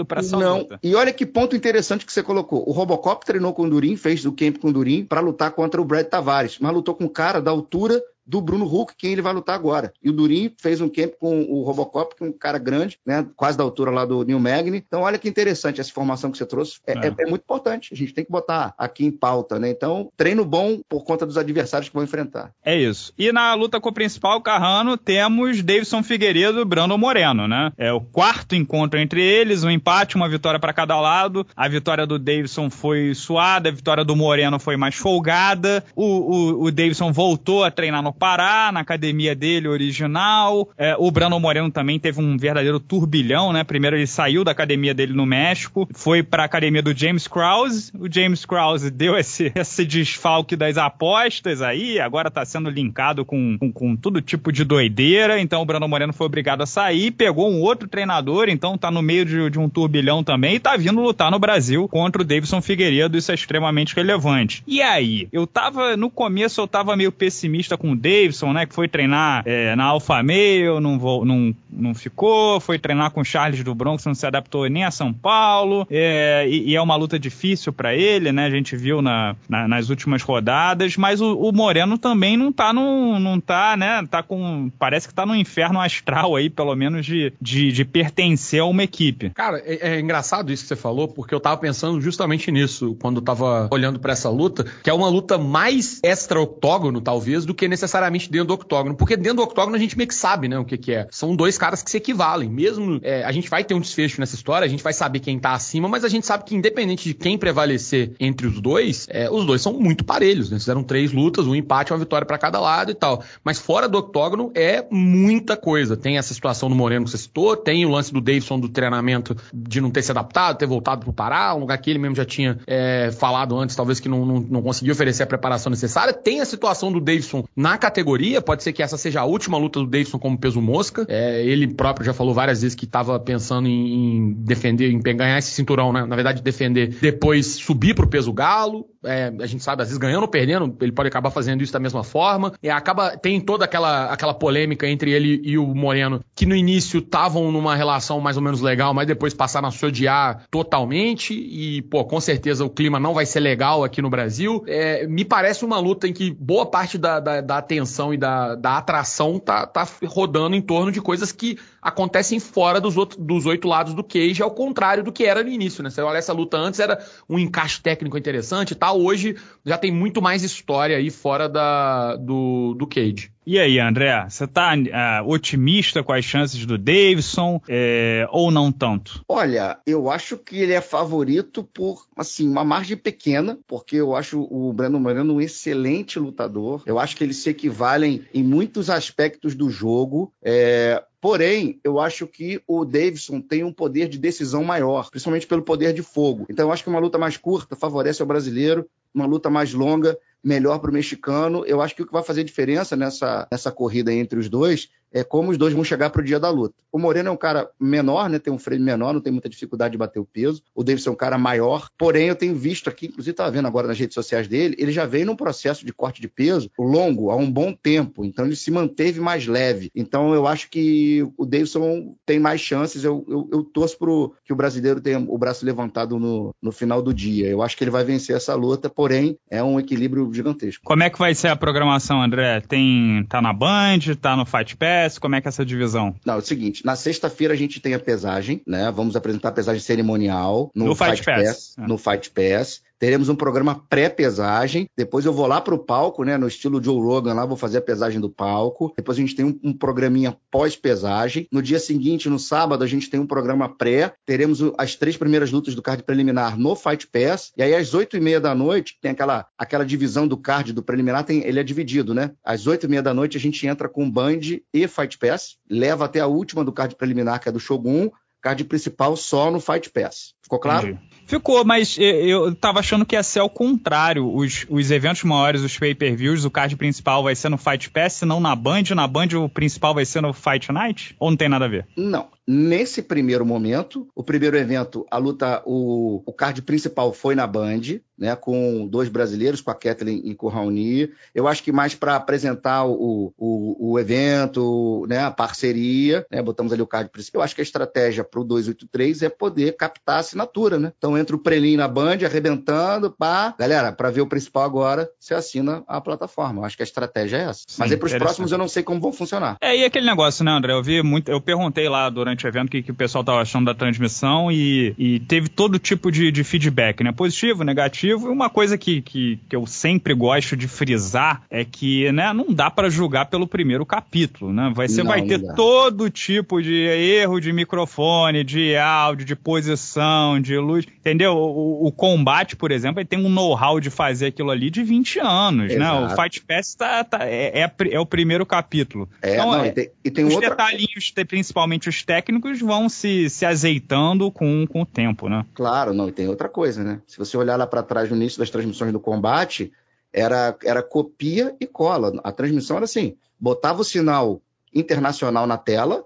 [0.05, 0.59] para essa não.
[0.59, 0.79] luta.
[0.83, 2.67] E olha que ponto interessante que você colocou.
[2.67, 5.81] O Robocop treinou com o Durin, fez o camp com o Durin para lutar contra
[5.81, 6.57] o Brad Tavares.
[6.59, 9.91] Mas lutou com um cara da altura do Bruno Huck, quem ele vai lutar agora.
[10.01, 13.25] E o Durin fez um camp com o Robocop, que é um cara grande, né?
[13.35, 14.77] Quase da altura lá do Neil Magny.
[14.77, 16.79] Então, olha que interessante essa informação que você trouxe.
[16.85, 17.07] É, é.
[17.07, 17.93] é, é muito importante.
[17.93, 19.69] A gente tem que botar aqui em pauta, né?
[19.69, 22.51] Então, treino bom por conta dos adversários que vão enfrentar.
[22.63, 23.13] É isso.
[23.17, 27.71] E na luta com o principal Carrano, temos Davidson Figueiredo e Brandon Moreno, né?
[27.77, 31.45] É o quarto encontro entre eles, um empate, uma vitória para cada lado.
[31.55, 35.83] A vitória do Davidson foi suada, a vitória do Moreno foi mais folgada.
[35.95, 40.69] O, o, o Davidson voltou a treinar no Pará, na academia dele original.
[40.77, 43.63] É, o Brandon Moreno também teve um verdadeiro turbilhão, né?
[43.63, 47.91] Primeiro ele saiu da academia dele no México, foi para a academia do James Krause.
[47.97, 53.57] O James Krause deu esse, esse desfalque das apostas aí, agora tá sendo linkado com,
[53.57, 55.39] com, com todo tipo de doideira.
[55.39, 59.01] Então o Brandon Moreno foi obrigado a sair, pegou um outro treinador, então tá no
[59.01, 62.61] meio de, de um turbilhão também e tá vindo lutar no Brasil contra o Davidson
[62.61, 63.17] Figueiredo.
[63.17, 64.63] Isso é extremamente relevante.
[64.67, 68.65] E aí, eu tava, no começo eu tava meio pessimista com o Davidson, né?
[68.65, 73.25] Que foi treinar é, na Alfa Meio, não, não, não ficou, foi treinar com o
[73.25, 76.95] Charles do Bronx, não se adaptou nem a São Paulo, é, e, e, é uma
[76.95, 78.45] luta difícil para ele, né?
[78.45, 82.73] A gente viu na, na, nas últimas rodadas, mas o, o, Moreno também não tá
[82.73, 84.05] no, não tá, né?
[84.09, 88.61] Tá com, parece que tá no inferno astral aí, pelo menos de, de, de pertencer
[88.61, 89.29] a uma equipe.
[89.29, 93.17] Cara, é, é, engraçado isso que você falou, porque eu tava pensando justamente nisso quando
[93.17, 97.67] eu tava olhando para essa luta, que é uma luta mais extra-octógono, talvez, do que
[97.67, 100.57] necessariamente necessariamente dentro do octógono, porque dentro do octógono a gente meio que sabe, né,
[100.57, 101.07] o que, que é.
[101.11, 102.49] São dois caras que se equivalem.
[102.49, 105.37] Mesmo é, a gente vai ter um desfecho nessa história, a gente vai saber quem
[105.37, 109.29] tá acima, mas a gente sabe que independente de quem prevalecer entre os dois, é,
[109.29, 110.57] os dois são muito parelhos, né?
[110.57, 113.23] Fizeram três lutas, um empate, uma vitória para cada lado e tal.
[113.43, 115.97] Mas fora do octógono é muita coisa.
[115.97, 119.35] Tem essa situação do Moreno que você citou, tem o lance do Davidson do treinamento
[119.53, 122.25] de não ter se adaptado, ter voltado pro Pará, um lugar que ele mesmo já
[122.25, 126.13] tinha é, falado antes, talvez que não, não, não conseguiu oferecer a preparação necessária.
[126.13, 128.41] Tem a situação do Davidson na categoria.
[128.41, 131.05] Pode ser que essa seja a última luta do Davidson como peso mosca.
[131.09, 135.37] É, ele próprio já falou várias vezes que estava pensando em, em, defender, em ganhar
[135.37, 136.05] esse cinturão, né?
[136.05, 138.85] Na verdade, defender, depois subir pro peso galo.
[139.03, 141.79] É, a gente sabe, às vezes ganhando ou perdendo, ele pode acabar fazendo isso da
[141.79, 142.53] mesma forma.
[142.61, 146.99] E acaba, tem toda aquela, aquela polêmica entre ele e o Moreno, que no início
[146.99, 151.33] estavam numa relação mais ou menos legal, mas depois passaram a se odiar totalmente.
[151.33, 154.63] E, pô, com certeza o clima não vai ser legal aqui no Brasil.
[154.67, 158.55] É, me parece uma luta em que boa parte da, da, da atenção e da,
[158.55, 163.45] da atração tá, tá rodando em torno de coisas que acontecem fora dos, outros, dos
[163.45, 165.89] oito lados do cage, ao contrário do que era no início, né?
[165.89, 169.91] Você olha essa luta antes, era um encaixe técnico interessante e tal, hoje já tem
[169.91, 173.31] muito mais história aí fora da, do, do cage.
[173.45, 178.71] E aí, André, você tá uh, otimista com as chances do Davidson é, ou não
[178.71, 179.25] tanto?
[179.27, 184.47] Olha, eu acho que ele é favorito por, assim, uma margem pequena, porque eu acho
[184.49, 186.83] o Brandon Moreno um excelente lutador.
[186.85, 190.31] Eu acho que eles se equivalem em muitos aspectos do jogo.
[190.43, 195.61] É, Porém, eu acho que o Davidson tem um poder de decisão maior, principalmente pelo
[195.61, 196.47] poder de fogo.
[196.49, 200.17] Então, eu acho que uma luta mais curta favorece o brasileiro, uma luta mais longa
[200.43, 201.63] melhor para o mexicano.
[201.65, 205.23] Eu acho que o que vai fazer diferença nessa, nessa corrida entre os dois é
[205.23, 206.75] como os dois vão chegar para o dia da luta.
[206.91, 208.39] O Moreno é um cara menor, né?
[208.39, 210.61] Tem um frame menor, não tem muita dificuldade de bater o peso.
[210.75, 211.87] O Davidson é um cara maior.
[211.97, 215.05] Porém, eu tenho visto aqui, inclusive estava vendo agora nas redes sociais dele, ele já
[215.05, 218.25] veio num processo de corte de peso longo, há um bom tempo.
[218.25, 219.89] Então ele se manteve mais leve.
[219.95, 223.03] Então eu acho que o Davidson tem mais chances.
[223.03, 227.01] Eu, eu, eu torço pro que o brasileiro tenha o braço levantado no, no final
[227.01, 227.47] do dia.
[227.47, 230.83] Eu acho que ele vai vencer essa luta, porém, é um equilíbrio gigantesco.
[230.83, 232.61] Como é que vai ser a programação, André?
[232.61, 233.25] Tem.
[233.29, 235.00] tá na Band, tá no Fight Pass?
[235.19, 236.15] Como é que é essa divisão?
[236.25, 238.91] Não, é o seguinte, na sexta-feira a gente tem a pesagem, né?
[238.91, 241.43] Vamos apresentar a pesagem cerimonial no, no Fight, Fight Pass.
[241.43, 241.87] Pass é.
[241.87, 242.81] No Fight Pass.
[243.01, 244.87] Teremos um programa pré-pesagem.
[244.95, 246.37] Depois eu vou lá para o palco, né?
[246.37, 248.93] No estilo Joe Rogan, lá vou fazer a pesagem do palco.
[248.95, 251.47] Depois a gente tem um, um programinha pós-pesagem.
[251.51, 254.13] No dia seguinte, no sábado, a gente tem um programa pré.
[254.23, 257.51] Teremos as três primeiras lutas do card preliminar no Fight Pass.
[257.57, 260.83] E aí, às oito e meia da noite, tem aquela, aquela divisão do card do
[260.83, 262.33] preliminar, tem, ele é dividido, né?
[262.45, 265.57] Às oito e meia da noite, a gente entra com Band e Fight Pass.
[265.67, 268.11] Leva até a última do card preliminar, que é do Shogun
[268.41, 270.33] card principal só no Fight Pass.
[270.41, 270.89] Ficou claro?
[270.89, 271.10] Entendi.
[271.27, 274.33] Ficou, mas eu tava achando que ia ser ao contrário.
[274.33, 278.39] Os, os eventos maiores, os pay-per-views, o card principal vai ser no Fight Pass, não
[278.39, 278.83] na Band.
[278.95, 281.15] Na Band o principal vai ser no Fight Night?
[281.19, 281.87] Ou não tem nada a ver?
[281.95, 282.27] Não.
[282.47, 288.01] Nesse primeiro momento, o primeiro evento, a luta, o, o card principal foi na Band,
[288.17, 291.09] né, com dois brasileiros, com a Kathleen e com o Raoni.
[291.33, 296.71] Eu acho que mais para apresentar o, o, o, evento, né, a parceria, né, botamos
[296.71, 297.39] ali o card principal.
[297.39, 300.91] Eu acho que a estratégia para o 283 é poder captar a assinatura, né?
[300.97, 303.55] Então entra o prelim na Band, arrebentando, pá.
[303.57, 306.61] Galera, para ver o principal agora, você assina a plataforma.
[306.61, 307.61] Eu acho que a estratégia é essa.
[307.67, 309.57] Sim, Mas aí para os próximos eu não sei como vão funcionar.
[309.61, 310.73] É, e aquele negócio, né, André?
[310.73, 313.41] Eu vi muito, eu perguntei lá durante o evento o que, que o pessoal estava
[313.41, 317.11] achando da transmissão e, e teve todo tipo de, de, feedback, né?
[317.11, 318.27] Positivo, negativo.
[318.27, 322.53] E uma coisa que, que, que eu sempre gosto de frisar é que né, não
[322.53, 324.71] dá para julgar pelo primeiro capítulo, né?
[324.73, 330.39] Vai, você não, vai ter todo tipo de erro de microfone, de áudio, de posição,
[330.39, 331.33] de luz, entendeu?
[331.33, 335.19] O, o combate, por exemplo, ele tem um know-how de fazer aquilo ali de 20
[335.19, 335.79] anos, Exato.
[335.79, 336.13] né?
[336.13, 339.09] O Fight Pass tá, tá, é, é, é, o primeiro capítulo.
[339.21, 340.51] É, então, não, e tem, e tem os outra...
[340.51, 342.20] detalhinhos, principalmente os técnicos,
[342.61, 345.45] vão se, se azeitando com, com o tempo, né?
[345.53, 347.01] Claro, não, e tem outra coisa, né?
[347.07, 349.71] Se você olhar lá para trás no início das transmissões do combate,
[350.13, 352.19] era, era copia e cola.
[352.23, 354.41] A transmissão era assim: botava o sinal
[354.73, 356.05] internacional na tela,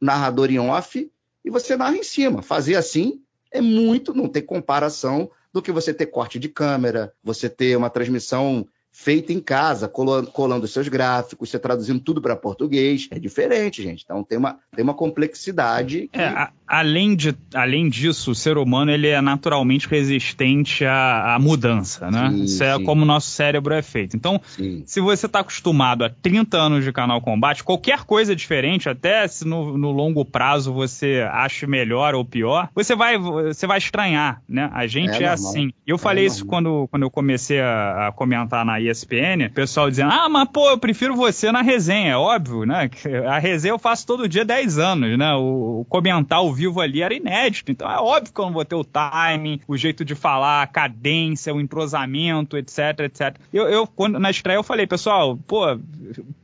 [0.00, 1.10] narrador em off,
[1.44, 2.42] e você narra em cima.
[2.42, 7.48] Fazer assim é muito, não tem comparação do que você ter corte de câmera, você
[7.48, 8.66] ter uma transmissão
[8.96, 13.06] feita em casa, colando, colando seus gráficos, você traduzindo tudo para português.
[13.10, 14.02] É diferente, gente.
[14.02, 16.08] Então tem uma, tem uma complexidade.
[16.10, 16.18] Que...
[16.18, 21.38] É, a, além, de, além disso, o ser humano ele é naturalmente resistente à, à
[21.38, 22.30] mudança, né?
[22.30, 22.84] Sim, Isso é sim.
[22.84, 24.16] como o nosso cérebro é feito.
[24.16, 24.82] Então, sim.
[24.86, 29.46] se você está acostumado a 30 anos de canal combate, qualquer coisa diferente, até se
[29.46, 34.70] no, no longo prazo você acha melhor ou pior, você vai, você vai estranhar, né?
[34.72, 35.70] A gente é, é assim.
[35.86, 39.90] Eu falei é isso quando, quando eu comecei a, a comentar na ESPN, o pessoal
[39.90, 42.90] dizendo, ah, mas pô, eu prefiro você na resenha, é óbvio, né?
[43.28, 45.34] A resenha eu faço todo dia 10 anos, né?
[45.34, 48.64] O, o comentar ao vivo ali era inédito, então é óbvio que eu não vou
[48.64, 53.36] ter o timing, o jeito de falar, a cadência, o entrosamento, etc, etc.
[53.52, 55.78] Eu, eu quando, na estreia eu falei, pessoal, pô,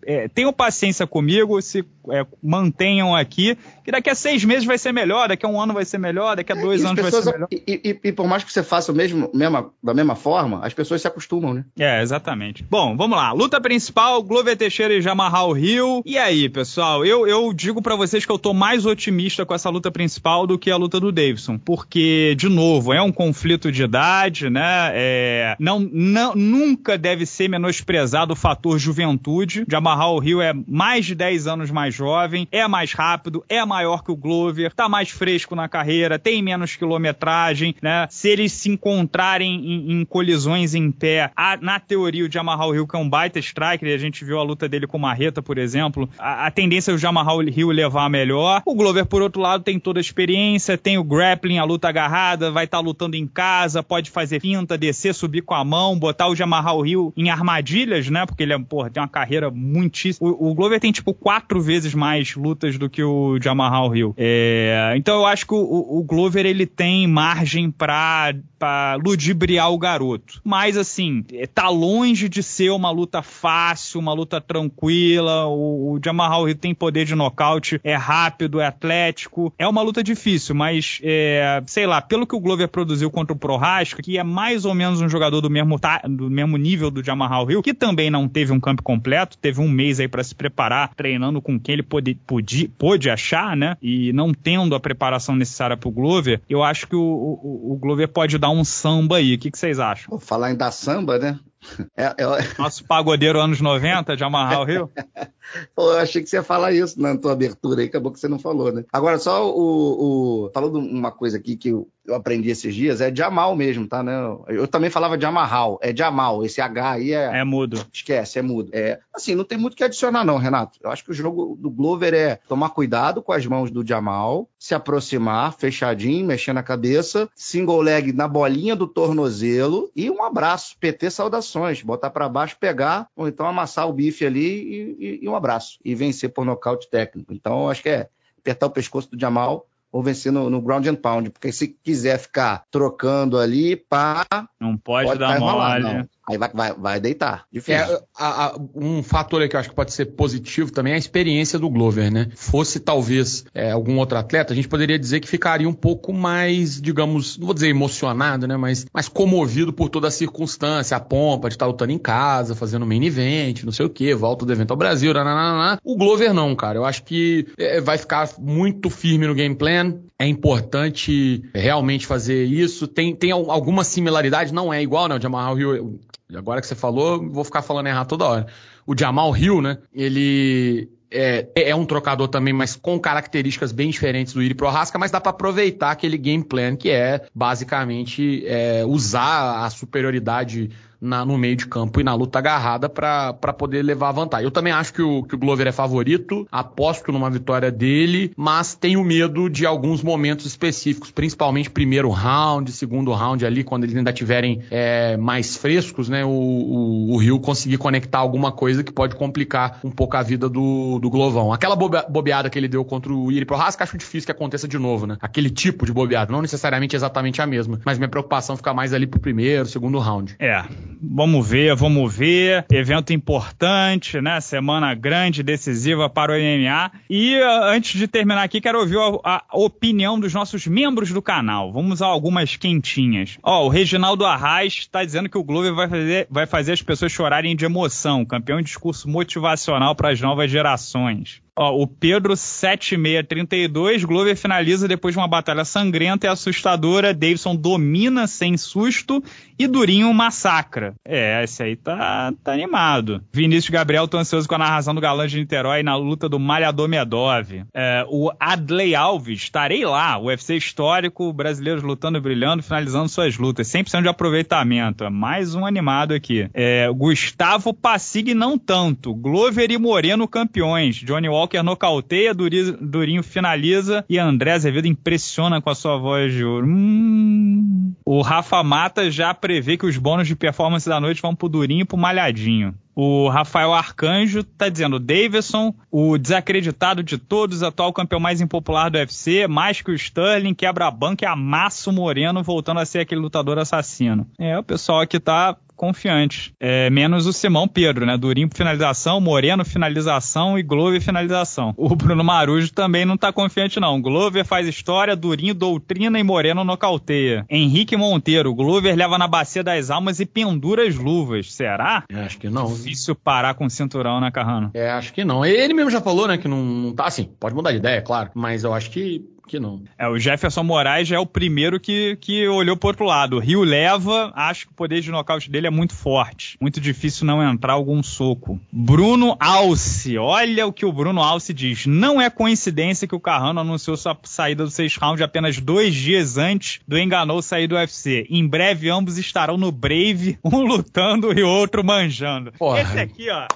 [0.07, 4.93] é, tenham paciência comigo, se é, mantenham aqui, que daqui a seis meses vai ser
[4.93, 7.39] melhor, daqui a um ano vai ser melhor, daqui a dois anos pessoas, vai ser
[7.39, 7.49] melhor.
[7.51, 10.75] E, e, e, por mais que você faça o mesmo, mesma, da mesma forma, as
[10.75, 11.65] pessoas se acostumam, né?
[11.79, 12.33] É, exatamente.
[12.33, 12.65] Exatamente.
[12.69, 13.33] Bom, vamos lá.
[13.33, 16.03] Luta principal, Glover Teixeira e Jamarral Rio.
[16.05, 19.69] E aí, pessoal, eu, eu digo para vocês que eu tô mais otimista com essa
[19.69, 21.59] luta principal do que a luta do Davidson.
[21.59, 24.91] Porque, de novo, é um conflito de idade, né?
[24.95, 29.65] É, não, não, nunca deve ser menosprezado o fator juventude.
[29.69, 34.11] Jamarral Rio é mais de 10 anos mais jovem, é mais rápido, é maior que
[34.11, 38.07] o Glover, tá mais fresco na carreira, tem menos quilometragem, né?
[38.11, 42.87] Se eles se encontrarem em, em colisões em pé, a, na teoria o Jamarral Hill,
[42.87, 45.43] que é um baita striker, e a gente viu a luta dele com o Marreta,
[45.43, 48.63] por exemplo, a, a tendência é o Jamarral Hill levar melhor.
[48.65, 52.51] O Glover, por outro lado, tem toda a experiência, tem o grappling, a luta agarrada,
[52.51, 56.29] vai estar tá lutando em casa, pode fazer finta, descer, subir com a mão, botar
[56.29, 58.27] o Jamarral Hill em armadilhas, né?
[58.27, 59.51] Porque ele é, porra, tem uma carreira
[59.83, 60.29] muitíssimo.
[60.29, 64.15] O, o Glover tem, tipo, quatro vezes mais lutas do que o Jamarral Hill.
[64.17, 69.79] É, então eu acho que o, o Glover, ele tem margem pra, pra ludibriar o
[69.79, 70.41] garoto.
[70.45, 75.47] Mas, assim, tá longe longe de ser uma luta fácil, uma luta tranquila.
[75.47, 79.53] O, o Jamal Hill tem poder de nocaute, é rápido, é atlético.
[79.59, 83.39] É uma luta difícil, mas é, sei lá, pelo que o Glover produziu contra o
[83.39, 87.51] Prohaska, que é mais ou menos um jogador do mesmo, do mesmo nível do Jamal
[87.51, 90.95] Hill, que também não teve um campo completo, teve um mês aí para se preparar,
[90.95, 93.77] treinando com quem ele pôde, pôde, pôde achar, né?
[93.83, 98.09] E não tendo a preparação necessária pro Glover, eu acho que o, o, o Glover
[98.09, 99.35] pode dar um samba aí.
[99.35, 100.11] O que, que vocês acham?
[100.11, 101.39] Vou falar em dar samba, né?
[101.97, 102.15] É, é...
[102.59, 104.91] Nosso pagodeiro anos 90 de amarrar o Rio?
[105.75, 108.29] Pô, eu achei que você ia falar isso na tua abertura aí, acabou que você
[108.29, 108.85] não falou, né?
[108.93, 110.47] Agora, só o.
[110.47, 110.51] o...
[110.53, 114.03] Falando uma coisa aqui que eu, eu aprendi esses dias, é Jamal mesmo, tá?
[114.03, 114.13] Né?
[114.49, 117.41] Eu também falava de Amarral, é Jamal, esse H aí é.
[117.41, 117.85] É mudo.
[117.93, 118.71] Esquece, é mudo.
[118.73, 120.79] É, assim, não tem muito o que adicionar, não, Renato.
[120.83, 124.49] Eu acho que o jogo do Glover é tomar cuidado com as mãos do Jamal,
[124.59, 130.77] se aproximar, fechadinho, mexendo a cabeça, single leg na bolinha do tornozelo e um abraço,
[130.79, 135.29] PT saudações, botar para baixo, pegar, ou então amassar o bife ali e, e, e
[135.29, 135.79] um abraço.
[135.85, 137.33] E vencer por nocaute técnico.
[137.33, 140.97] Então, acho que é apertar o pescoço do Jamal ou vencer no, no, ground and
[140.97, 144.25] pound, porque se quiser ficar trocando ali, pá.
[144.59, 146.09] Não pode, pode dar mole.
[146.29, 147.47] Aí vai, vai, vai deitar.
[147.53, 147.75] Difícil.
[147.75, 150.99] É, a, a, um fator que eu acho que pode ser positivo também é a
[150.99, 152.29] experiência do Glover, né?
[152.37, 156.81] Fosse talvez é, algum outro atleta, a gente poderia dizer que ficaria um pouco mais,
[156.81, 158.57] digamos, não vou dizer emocionado, né?
[158.57, 162.87] Mas mais comovido por toda a circunstância, a pompa de estar lutando em casa, fazendo
[162.87, 165.81] main event, não sei o que, volta do evento ao Brasil, nananana.
[165.83, 166.79] O Glover não, cara.
[166.79, 169.99] Eu acho que é, vai ficar muito firme no game plan.
[170.19, 172.87] É importante realmente fazer isso.
[172.87, 175.17] Tem, tem alguma similaridade, não é igual, né?
[175.17, 175.99] O Jamal Hill
[176.37, 178.47] agora que você falou, vou ficar falando errado toda hora.
[178.87, 179.79] O Jamal Hill, né?
[179.93, 185.11] Ele é, é, um trocador também, mas com características bem diferentes do Iri Prohaska, mas
[185.11, 190.71] dá para aproveitar aquele game plan que é basicamente é, usar a superioridade
[191.03, 194.45] na, no meio de campo e na luta agarrada para poder levar a vantagem.
[194.45, 198.75] Eu também acho que o, que o Glover é favorito, aposto numa vitória dele, mas
[198.75, 204.13] tenho medo de alguns momentos específicos, principalmente primeiro round, segundo round ali, quando eles ainda
[204.13, 206.25] tiverem é, mais frescos, né?
[206.25, 211.09] O, Rio conseguir conectar alguma coisa que pode complicar um pouco a vida do, do
[211.09, 211.53] Glovão.
[211.53, 215.07] Aquela bobeada que ele deu contra o Iri Prohaska, acho difícil que aconteça de novo,
[215.07, 215.17] né?
[215.21, 219.07] Aquele tipo de bobeada, não necessariamente exatamente a mesma, mas minha preocupação fica mais ali
[219.07, 220.35] pro primeiro, segundo round.
[220.39, 220.65] É,
[221.01, 222.65] Vamos ver, vamos ver.
[222.71, 224.41] Evento importante, né?
[224.41, 226.93] Semana grande, decisiva para o MMA.
[227.09, 231.21] E uh, antes de terminar aqui, quero ouvir a, a, opinião dos nossos membros do
[231.21, 231.73] canal.
[231.73, 233.39] Vamos a algumas quentinhas.
[233.43, 237.13] Ó, o Reginaldo Arraes está dizendo que o Glover vai fazer, vai fazer as pessoas
[237.13, 238.25] chorarem de emoção.
[238.25, 241.42] Campeão em discurso motivacional para as novas gerações.
[241.55, 247.13] Ó, o Pedro 7632, Glover finaliza depois de uma batalha sangrenta e assustadora.
[247.13, 249.23] Davidson domina sem susto
[249.59, 250.95] e Durinho massacra.
[251.07, 253.23] É, esse aí tá, tá animado.
[253.33, 256.89] Vinícius Gabriel, tô ansioso com a narração do Galã de Niterói na luta do Malhador
[256.89, 257.53] Medov.
[257.75, 260.19] É, o Adley Alves, estarei lá.
[260.19, 263.69] UFC histórico, brasileiros lutando e brilhando, finalizando suas lutas.
[263.69, 265.05] 100% de aproveitamento.
[265.05, 266.49] É mais um animado aqui.
[266.55, 269.15] É, Gustavo Passig não tanto.
[269.15, 270.97] Glover e Moreno campeões.
[270.97, 276.67] Johnny Walker nocauteia, Durinho finaliza e André Azevedo impressiona com a sua voz de ouro.
[276.67, 277.93] Hum.
[278.05, 281.83] O Rafa Mata já prevê que os bônus de performance da noite vão pro Durinho
[281.83, 282.75] e pro Malhadinho.
[282.95, 288.99] O Rafael Arcanjo tá dizendo: Davidson, o desacreditado de todos, atual campeão mais impopular do
[288.99, 293.01] UFC, mais que o Sterling, quebra a banca e amassa o Moreno, voltando a ser
[293.01, 294.27] aquele lutador assassino.
[294.39, 296.55] É, o pessoal aqui tá confiante.
[296.61, 298.17] É, menos o Simão Pedro, né?
[298.17, 301.75] Durinho finalização, Moreno finalização e Glover finalização.
[301.77, 304.01] O Bruno Marujo também não tá confiante, não.
[304.01, 307.45] Glover faz história, Durinho doutrina e Moreno nocauteia.
[307.51, 311.53] Henrique Monteiro, Glover leva na bacia das almas e pendura as luvas.
[311.53, 312.05] Será?
[312.09, 312.67] É, acho que não.
[312.67, 314.71] Difícil parar com o cinturão, né, Carrano?
[314.75, 315.45] É, acho que não.
[315.45, 317.29] Ele mesmo já falou, né, que não, não tá assim.
[317.41, 318.31] Pode mudar de ideia, claro.
[318.37, 319.83] Mas eu acho que que não.
[319.99, 323.37] É, o Jefferson Moraes já é o primeiro que, que olhou pro outro lado.
[323.37, 326.57] O Rio leva, acho que o poder de nocaute dele é muito forte.
[326.61, 328.61] Muito difícil não entrar algum soco.
[328.71, 331.87] Bruno Alce, olha o que o Bruno Alce diz.
[331.87, 336.37] Não é coincidência que o Carrano anunciou sua saída do seis round apenas dois dias
[336.37, 338.27] antes do Enganou sair do UFC.
[338.31, 342.53] Em breve ambos estarão no Brave, um lutando e o outro manjando.
[342.53, 342.81] Porra.
[342.81, 343.47] Esse aqui, ó.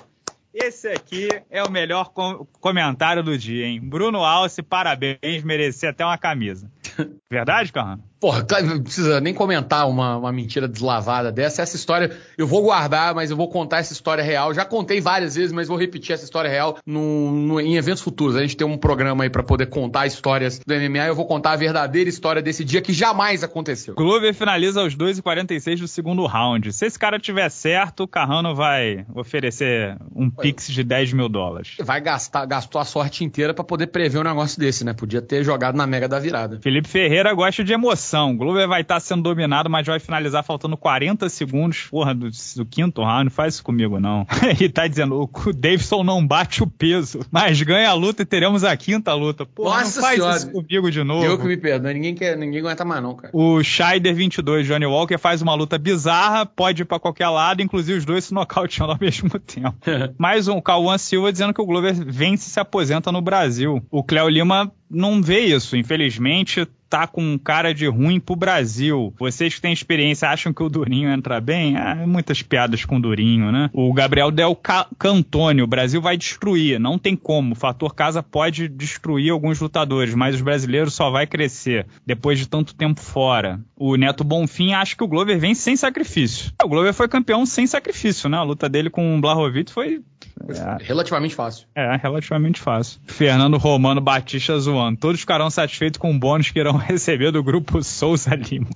[0.59, 3.79] Esse aqui é o melhor com comentário do dia, hein?
[3.79, 6.73] Bruno Alce, parabéns, merecia até uma camisa.
[7.31, 8.03] Verdade, Carrano?
[8.27, 11.63] Porra, não precisa nem comentar uma, uma mentira deslavada dessa.
[11.63, 14.53] Essa história eu vou guardar, mas eu vou contar essa história real.
[14.53, 18.35] Já contei várias vezes, mas vou repetir essa história real no, no em eventos futuros.
[18.35, 21.07] A gente tem um programa aí para poder contar histórias do MMA.
[21.07, 23.95] Eu vou contar a verdadeira história desse dia que jamais aconteceu.
[23.95, 26.73] Glover finaliza aos 2h46 do segundo round.
[26.73, 31.77] Se esse cara tiver certo, o Carrano vai oferecer um pix de 10 mil dólares.
[31.79, 34.93] Vai gastar, gastou a sorte inteira para poder prever um negócio desse, né?
[34.93, 36.59] Podia ter jogado na mega da virada.
[36.61, 40.43] Felipe Ferreira gosta de emoção o Glover vai estar tá sendo dominado, mas vai finalizar
[40.45, 43.25] faltando 40 segundos, porra, do, do quinto round.
[43.25, 44.27] Não faz isso comigo, não.
[44.61, 48.65] e tá dizendo, o Davidson não bate o peso, mas ganha a luta e teremos
[48.65, 49.45] a quinta luta.
[49.45, 50.37] Porra, Nossa não faz senhora.
[50.37, 51.25] isso comigo de novo.
[51.25, 53.31] Eu que me perdoe, ninguém, quer, ninguém aguenta mais não, cara.
[53.33, 57.99] O Scheider 22, Johnny Walker, faz uma luta bizarra, pode ir pra qualquer lado, inclusive
[57.99, 59.77] os dois se nocauteando ao mesmo tempo.
[60.19, 63.83] mais um, Cauã Silva dizendo que o Glover vence e se aposenta no Brasil.
[63.91, 69.15] O Cléo Lima não vê isso, infelizmente tá com cara de ruim pro Brasil.
[69.19, 71.77] Vocês que têm experiência acham que o Durinho entra bem?
[71.77, 73.71] Ah, muitas piadas com o Durinho, né?
[73.73, 74.57] O Gabriel Del
[74.99, 77.53] Cantone, o Brasil vai destruir, não tem como.
[77.53, 82.49] O fator casa pode destruir alguns lutadores, mas os brasileiros só vai crescer depois de
[82.49, 83.61] tanto tempo fora.
[83.77, 86.53] O Neto Bonfim acha que o Glover vem sem sacrifício.
[86.63, 88.37] O Glover foi campeão sem sacrifício, né?
[88.37, 90.03] A luta dele com o Blahovic foi
[90.49, 90.85] é.
[90.85, 91.67] Relativamente fácil.
[91.75, 93.01] É, relativamente fácil.
[93.07, 94.99] Fernando Romano Batista zoando.
[94.99, 98.69] Todos ficarão satisfeitos com o bônus que irão receber do grupo Souza Lima.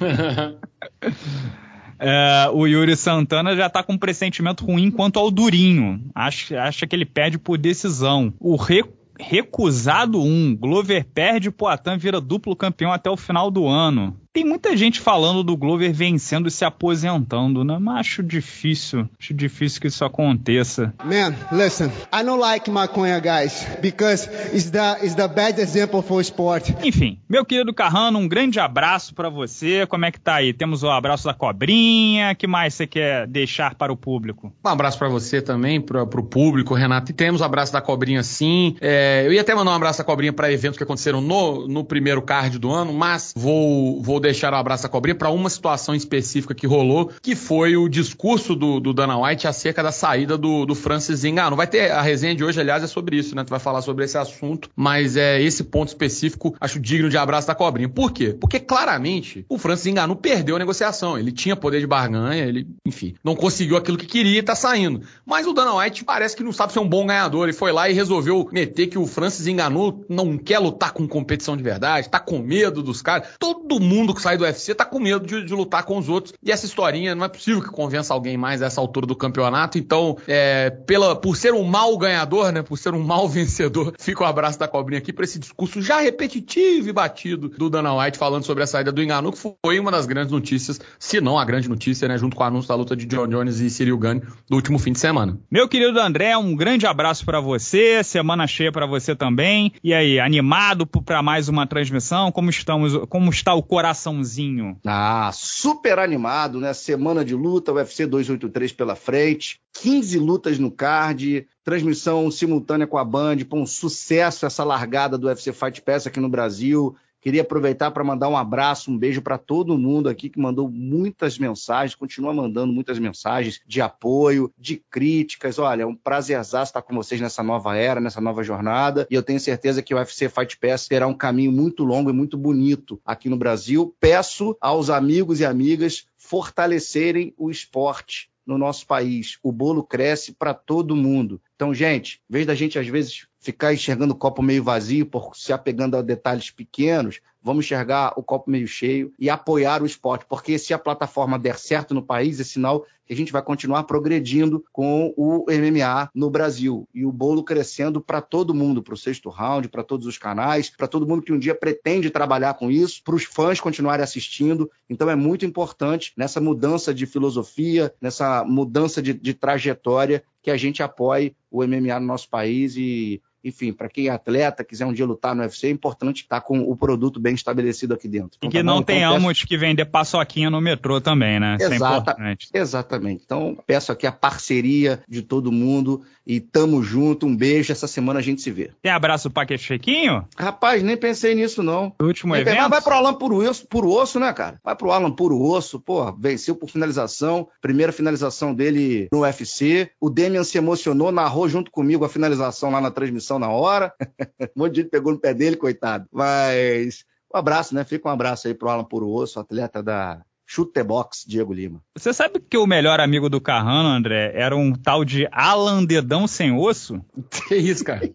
[1.98, 6.02] É, o Yuri Santana já tá com um pressentimento ruim quanto ao Durinho.
[6.14, 8.34] Acha, acha que ele pede por decisão.
[8.38, 8.84] O Re
[9.18, 10.54] recusado um.
[10.54, 14.14] Glover perde, Poitin vira duplo campeão até o final do ano.
[14.36, 17.78] Tem muita gente falando do Glover vencendo e se aposentando, né?
[17.80, 20.92] Mas acho difícil, acho difícil que isso aconteça.
[21.02, 26.20] Man, listen, I don't like maconha, guys, because it's the, it's the bad example for
[26.20, 26.68] sport.
[26.84, 29.86] Enfim, meu querido Carrano, um grande abraço para você.
[29.86, 30.52] Como é que tá aí?
[30.52, 32.34] Temos o abraço da cobrinha.
[32.34, 34.52] que mais você quer deixar para o público?
[34.62, 37.10] Um abraço para você também, para o público, Renato.
[37.10, 38.76] E temos o abraço da cobrinha, sim.
[38.82, 41.82] É, eu ia até mandar um abraço da cobrinha para eventos que aconteceram no, no
[41.82, 45.94] primeiro card do ano, mas vou, vou deixar o abraço da cobrinha para uma situação
[45.94, 50.66] específica que rolou, que foi o discurso do, do Dana White acerca da saída do,
[50.66, 51.56] do Francis Ngannou.
[51.56, 53.44] Vai ter a resenha de hoje, aliás, é sobre isso, né?
[53.44, 57.46] Tu vai falar sobre esse assunto, mas é esse ponto específico acho digno de abraço
[57.46, 57.88] da cobrinha.
[57.88, 58.36] Por quê?
[58.38, 61.18] Porque claramente o Francis Ngannou perdeu a negociação.
[61.18, 65.02] Ele tinha poder de barganha, ele, enfim, não conseguiu aquilo que queria e tá saindo.
[65.24, 67.44] Mas o Dana White parece que não sabe ser um bom ganhador.
[67.44, 71.56] Ele foi lá e resolveu meter que o Francis Ngannou não quer lutar com competição
[71.56, 73.28] de verdade, tá com medo dos caras.
[73.38, 76.34] Todo mundo que sai do UFC tá com medo de, de, lutar com os outros.
[76.42, 79.78] E essa historinha não é possível que convença alguém mais a essa altura do campeonato.
[79.78, 82.62] Então, é, pela, por ser um mau ganhador, né?
[82.62, 85.80] Por ser um mau vencedor, fica o um abraço da cobrinha aqui para esse discurso
[85.80, 89.78] já repetitivo e batido do Dana White falando sobre a saída do Enganu, que foi
[89.78, 92.18] uma das grandes notícias, se não a grande notícia, né?
[92.18, 94.92] Junto com o anúncio da luta de John Jones e Cyril Gane do último fim
[94.92, 95.38] de semana.
[95.50, 99.72] Meu querido André, um grande abraço para você, semana cheia para você também.
[99.82, 102.32] E aí, animado para mais uma transmissão?
[102.32, 102.96] Como estamos?
[103.08, 103.62] Como está o
[104.06, 104.78] coraçãozinho?
[104.84, 106.72] Ah, super animado, né?
[106.72, 113.04] Semana de luta, UFC 283 pela frente, 15 lutas no card, transmissão simultânea com a
[113.04, 116.96] Band, com um sucesso essa largada do UFC Fight Pass aqui no Brasil.
[117.26, 121.40] Queria aproveitar para mandar um abraço, um beijo para todo mundo aqui que mandou muitas
[121.40, 125.58] mensagens, continua mandando muitas mensagens de apoio, de críticas.
[125.58, 129.08] Olha, é um prazerzaço estar com vocês nessa nova era, nessa nova jornada.
[129.10, 132.12] E eu tenho certeza que o UFC Fight Pass terá um caminho muito longo e
[132.12, 133.92] muito bonito aqui no Brasil.
[133.98, 139.38] Peço aos amigos e amigas fortalecerem o esporte no nosso país.
[139.42, 141.40] O bolo cresce para todo mundo.
[141.56, 145.36] Então, gente, em vez da gente às vezes ficar enxergando o copo meio vazio, por
[145.36, 150.26] se apegando a detalhes pequenos, vamos enxergar o copo meio cheio e apoiar o esporte,
[150.28, 153.84] porque se a plataforma der certo no país, é sinal que a gente vai continuar
[153.84, 158.96] progredindo com o MMA no Brasil e o bolo crescendo para todo mundo, para o
[158.96, 162.68] sexto round, para todos os canais, para todo mundo que um dia pretende trabalhar com
[162.68, 164.68] isso, para os fãs continuarem assistindo.
[164.90, 170.56] Então é muito importante nessa mudança de filosofia, nessa mudança de, de trajetória que a
[170.56, 174.92] gente apoie o MMA no nosso país e enfim, para quem é atleta, quiser um
[174.92, 178.38] dia lutar no UFC, é importante estar com o produto bem estabelecido aqui dentro.
[178.38, 179.46] Então, e que tá não então, tenhamos peço...
[179.46, 181.54] que vender paçoquinha no metrô também, né?
[181.54, 182.48] Exata, Isso é importante.
[182.52, 183.22] Exatamente.
[183.24, 187.26] Então, peço aqui a parceria de todo mundo e tamo junto.
[187.26, 187.70] Um beijo.
[187.70, 188.70] Essa semana a gente se vê.
[188.82, 190.26] Tem abraço para Chequinho?
[190.36, 191.92] Rapaz, nem pensei nisso, não.
[192.00, 192.56] O último nem evento?
[192.56, 194.58] Mas vai pro Alan Puro Osso, osso, né, cara?
[194.64, 195.78] Vai pro Alan Puro Osso.
[195.78, 197.48] Pô, venceu por finalização.
[197.60, 199.90] Primeira finalização dele no UFC.
[200.00, 203.92] O Demian se emocionou, narrou junto comigo a finalização lá na transmissão na hora.
[204.56, 206.06] um monte de gente pegou no pé dele, coitado.
[206.12, 207.84] Mas um abraço, né?
[207.84, 211.82] Fica um abraço aí pro Alan Puro Osso, atleta da Chutebox Diego Lima.
[211.96, 216.26] Você sabe que o melhor amigo do Carrano, André, era um tal de Alan Dedão
[216.26, 217.04] Sem Osso?
[217.48, 218.08] Que isso, cara?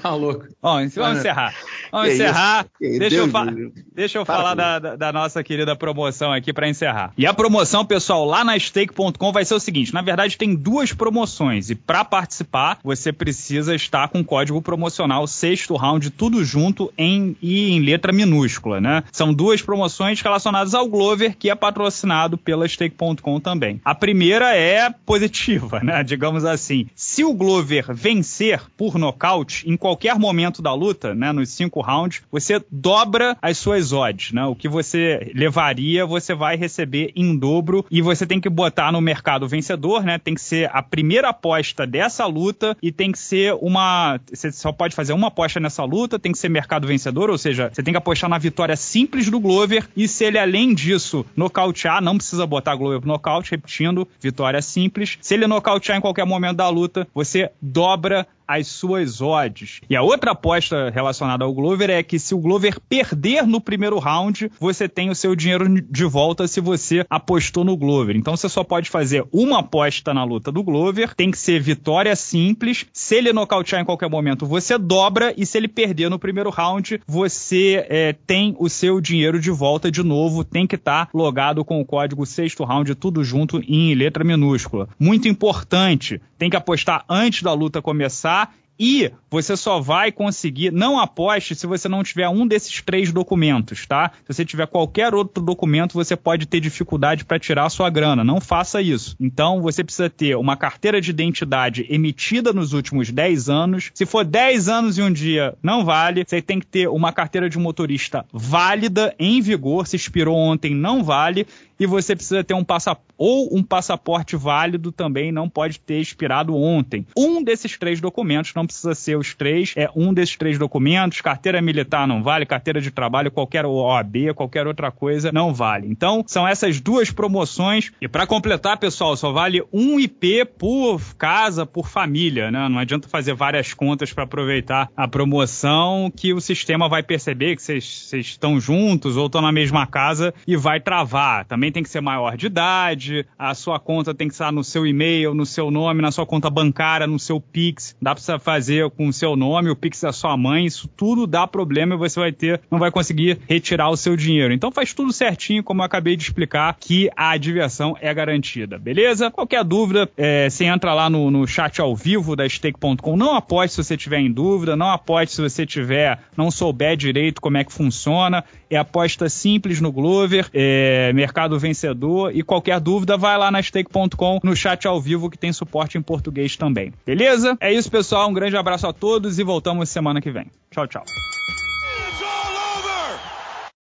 [0.10, 0.46] Tá louco.
[0.62, 1.54] Bom, vamos encerrar.
[1.92, 2.66] Vamos que encerrar.
[2.80, 7.12] Deixa eu, deixa eu, falar da, da, nossa querida promoção aqui para encerrar.
[7.18, 10.92] E a promoção, pessoal, lá na stake.com vai ser o seguinte: na verdade, tem duas
[10.92, 11.70] promoções.
[11.70, 17.36] E para participar, você precisa estar com o código promocional sexto round, tudo junto em,
[17.42, 19.02] e em letra minúscula, né?
[19.12, 23.80] São duas promoções relacionadas ao Glover, que é patrocinado pela stake.com também.
[23.84, 26.02] A primeira é positiva, né?
[26.02, 26.86] Digamos assim.
[26.94, 32.22] Se o Glover vencer por nocaute em qualquer momento da luta, né, nos cinco rounds,
[32.30, 34.44] você dobra as suas odds, né?
[34.44, 39.00] O que você levaria, você vai receber em dobro e você tem que botar no
[39.00, 40.18] mercado vencedor, né?
[40.18, 44.70] Tem que ser a primeira aposta dessa luta e tem que ser uma, você só
[44.70, 47.92] pode fazer uma aposta nessa luta, tem que ser mercado vencedor, ou seja, você tem
[47.92, 52.46] que apostar na vitória simples do Glover e se ele além disso nocautear, não precisa
[52.46, 55.18] botar Glover pro nocaute, repetindo, vitória simples.
[55.20, 59.80] Se ele nocautear em qualquer momento da luta, você dobra as suas odds.
[59.88, 64.00] E a outra aposta relacionada ao Glover é que se o Glover perder no primeiro
[64.00, 68.16] round, você tem o seu dinheiro de volta se você apostou no Glover.
[68.16, 72.16] Então você só pode fazer uma aposta na luta do Glover, tem que ser vitória
[72.16, 72.86] simples.
[72.92, 77.00] Se ele nocautear em qualquer momento, você dobra, e se ele perder no primeiro round,
[77.06, 81.64] você é, tem o seu dinheiro de volta de novo, tem que estar tá logado
[81.64, 84.88] com o código sexto round, tudo junto em letra minúscula.
[84.98, 88.39] Muito importante, tem que apostar antes da luta começar
[88.80, 93.86] e você só vai conseguir, não aposte se você não tiver um desses três documentos,
[93.86, 94.10] tá?
[94.24, 98.24] Se você tiver qualquer outro documento, você pode ter dificuldade para tirar a sua grana.
[98.24, 99.14] Não faça isso.
[99.20, 103.90] Então, você precisa ter uma carteira de identidade emitida nos últimos 10 anos.
[103.92, 106.24] Se for 10 anos e um dia, não vale.
[106.26, 109.86] Você tem que ter uma carteira de motorista válida, em vigor.
[109.86, 111.46] Se expirou ontem, não vale
[111.80, 116.56] e você precisa ter um passaporte ou um passaporte válido também não pode ter expirado
[116.56, 117.06] ontem.
[117.14, 121.20] Um desses três documentos, não precisa ser os três, é um desses três documentos.
[121.20, 125.86] Carteira militar não vale, carteira de trabalho, qualquer OAB, qualquer outra coisa não vale.
[125.86, 127.92] Então, são essas duas promoções.
[128.00, 132.70] E para completar, pessoal, só vale um IP por casa, por família, né?
[132.70, 137.62] Não adianta fazer várias contas para aproveitar a promoção que o sistema vai perceber que
[137.62, 141.44] vocês estão juntos ou estão na mesma casa e vai travar.
[141.44, 144.62] Também também tem que ser maior de idade, a sua conta tem que estar no
[144.62, 147.96] seu e-mail, no seu nome, na sua conta bancária, no seu Pix.
[148.02, 151.26] Dá pra você fazer com o seu nome, o Pix da sua mãe, isso tudo
[151.26, 154.52] dá problema e você vai ter, não vai conseguir retirar o seu dinheiro.
[154.52, 159.30] Então faz tudo certinho, como eu acabei de explicar, que a diversão é garantida, beleza?
[159.30, 163.16] Qualquer dúvida, é, você entra lá no, no chat ao vivo da stake.com.
[163.16, 167.40] Não aposte se você tiver em dúvida, não aposte se você tiver, não souber direito
[167.40, 168.44] como é que funciona.
[168.68, 172.34] É aposta simples no Glover, é, mercado vencedor.
[172.34, 176.02] E qualquer dúvida, vai lá na stake.com no chat ao vivo que tem suporte em
[176.02, 176.92] português também.
[177.06, 177.56] Beleza?
[177.60, 178.28] É isso, pessoal.
[178.28, 180.46] Um grande abraço a todos e voltamos semana que vem.
[180.70, 181.04] Tchau, tchau.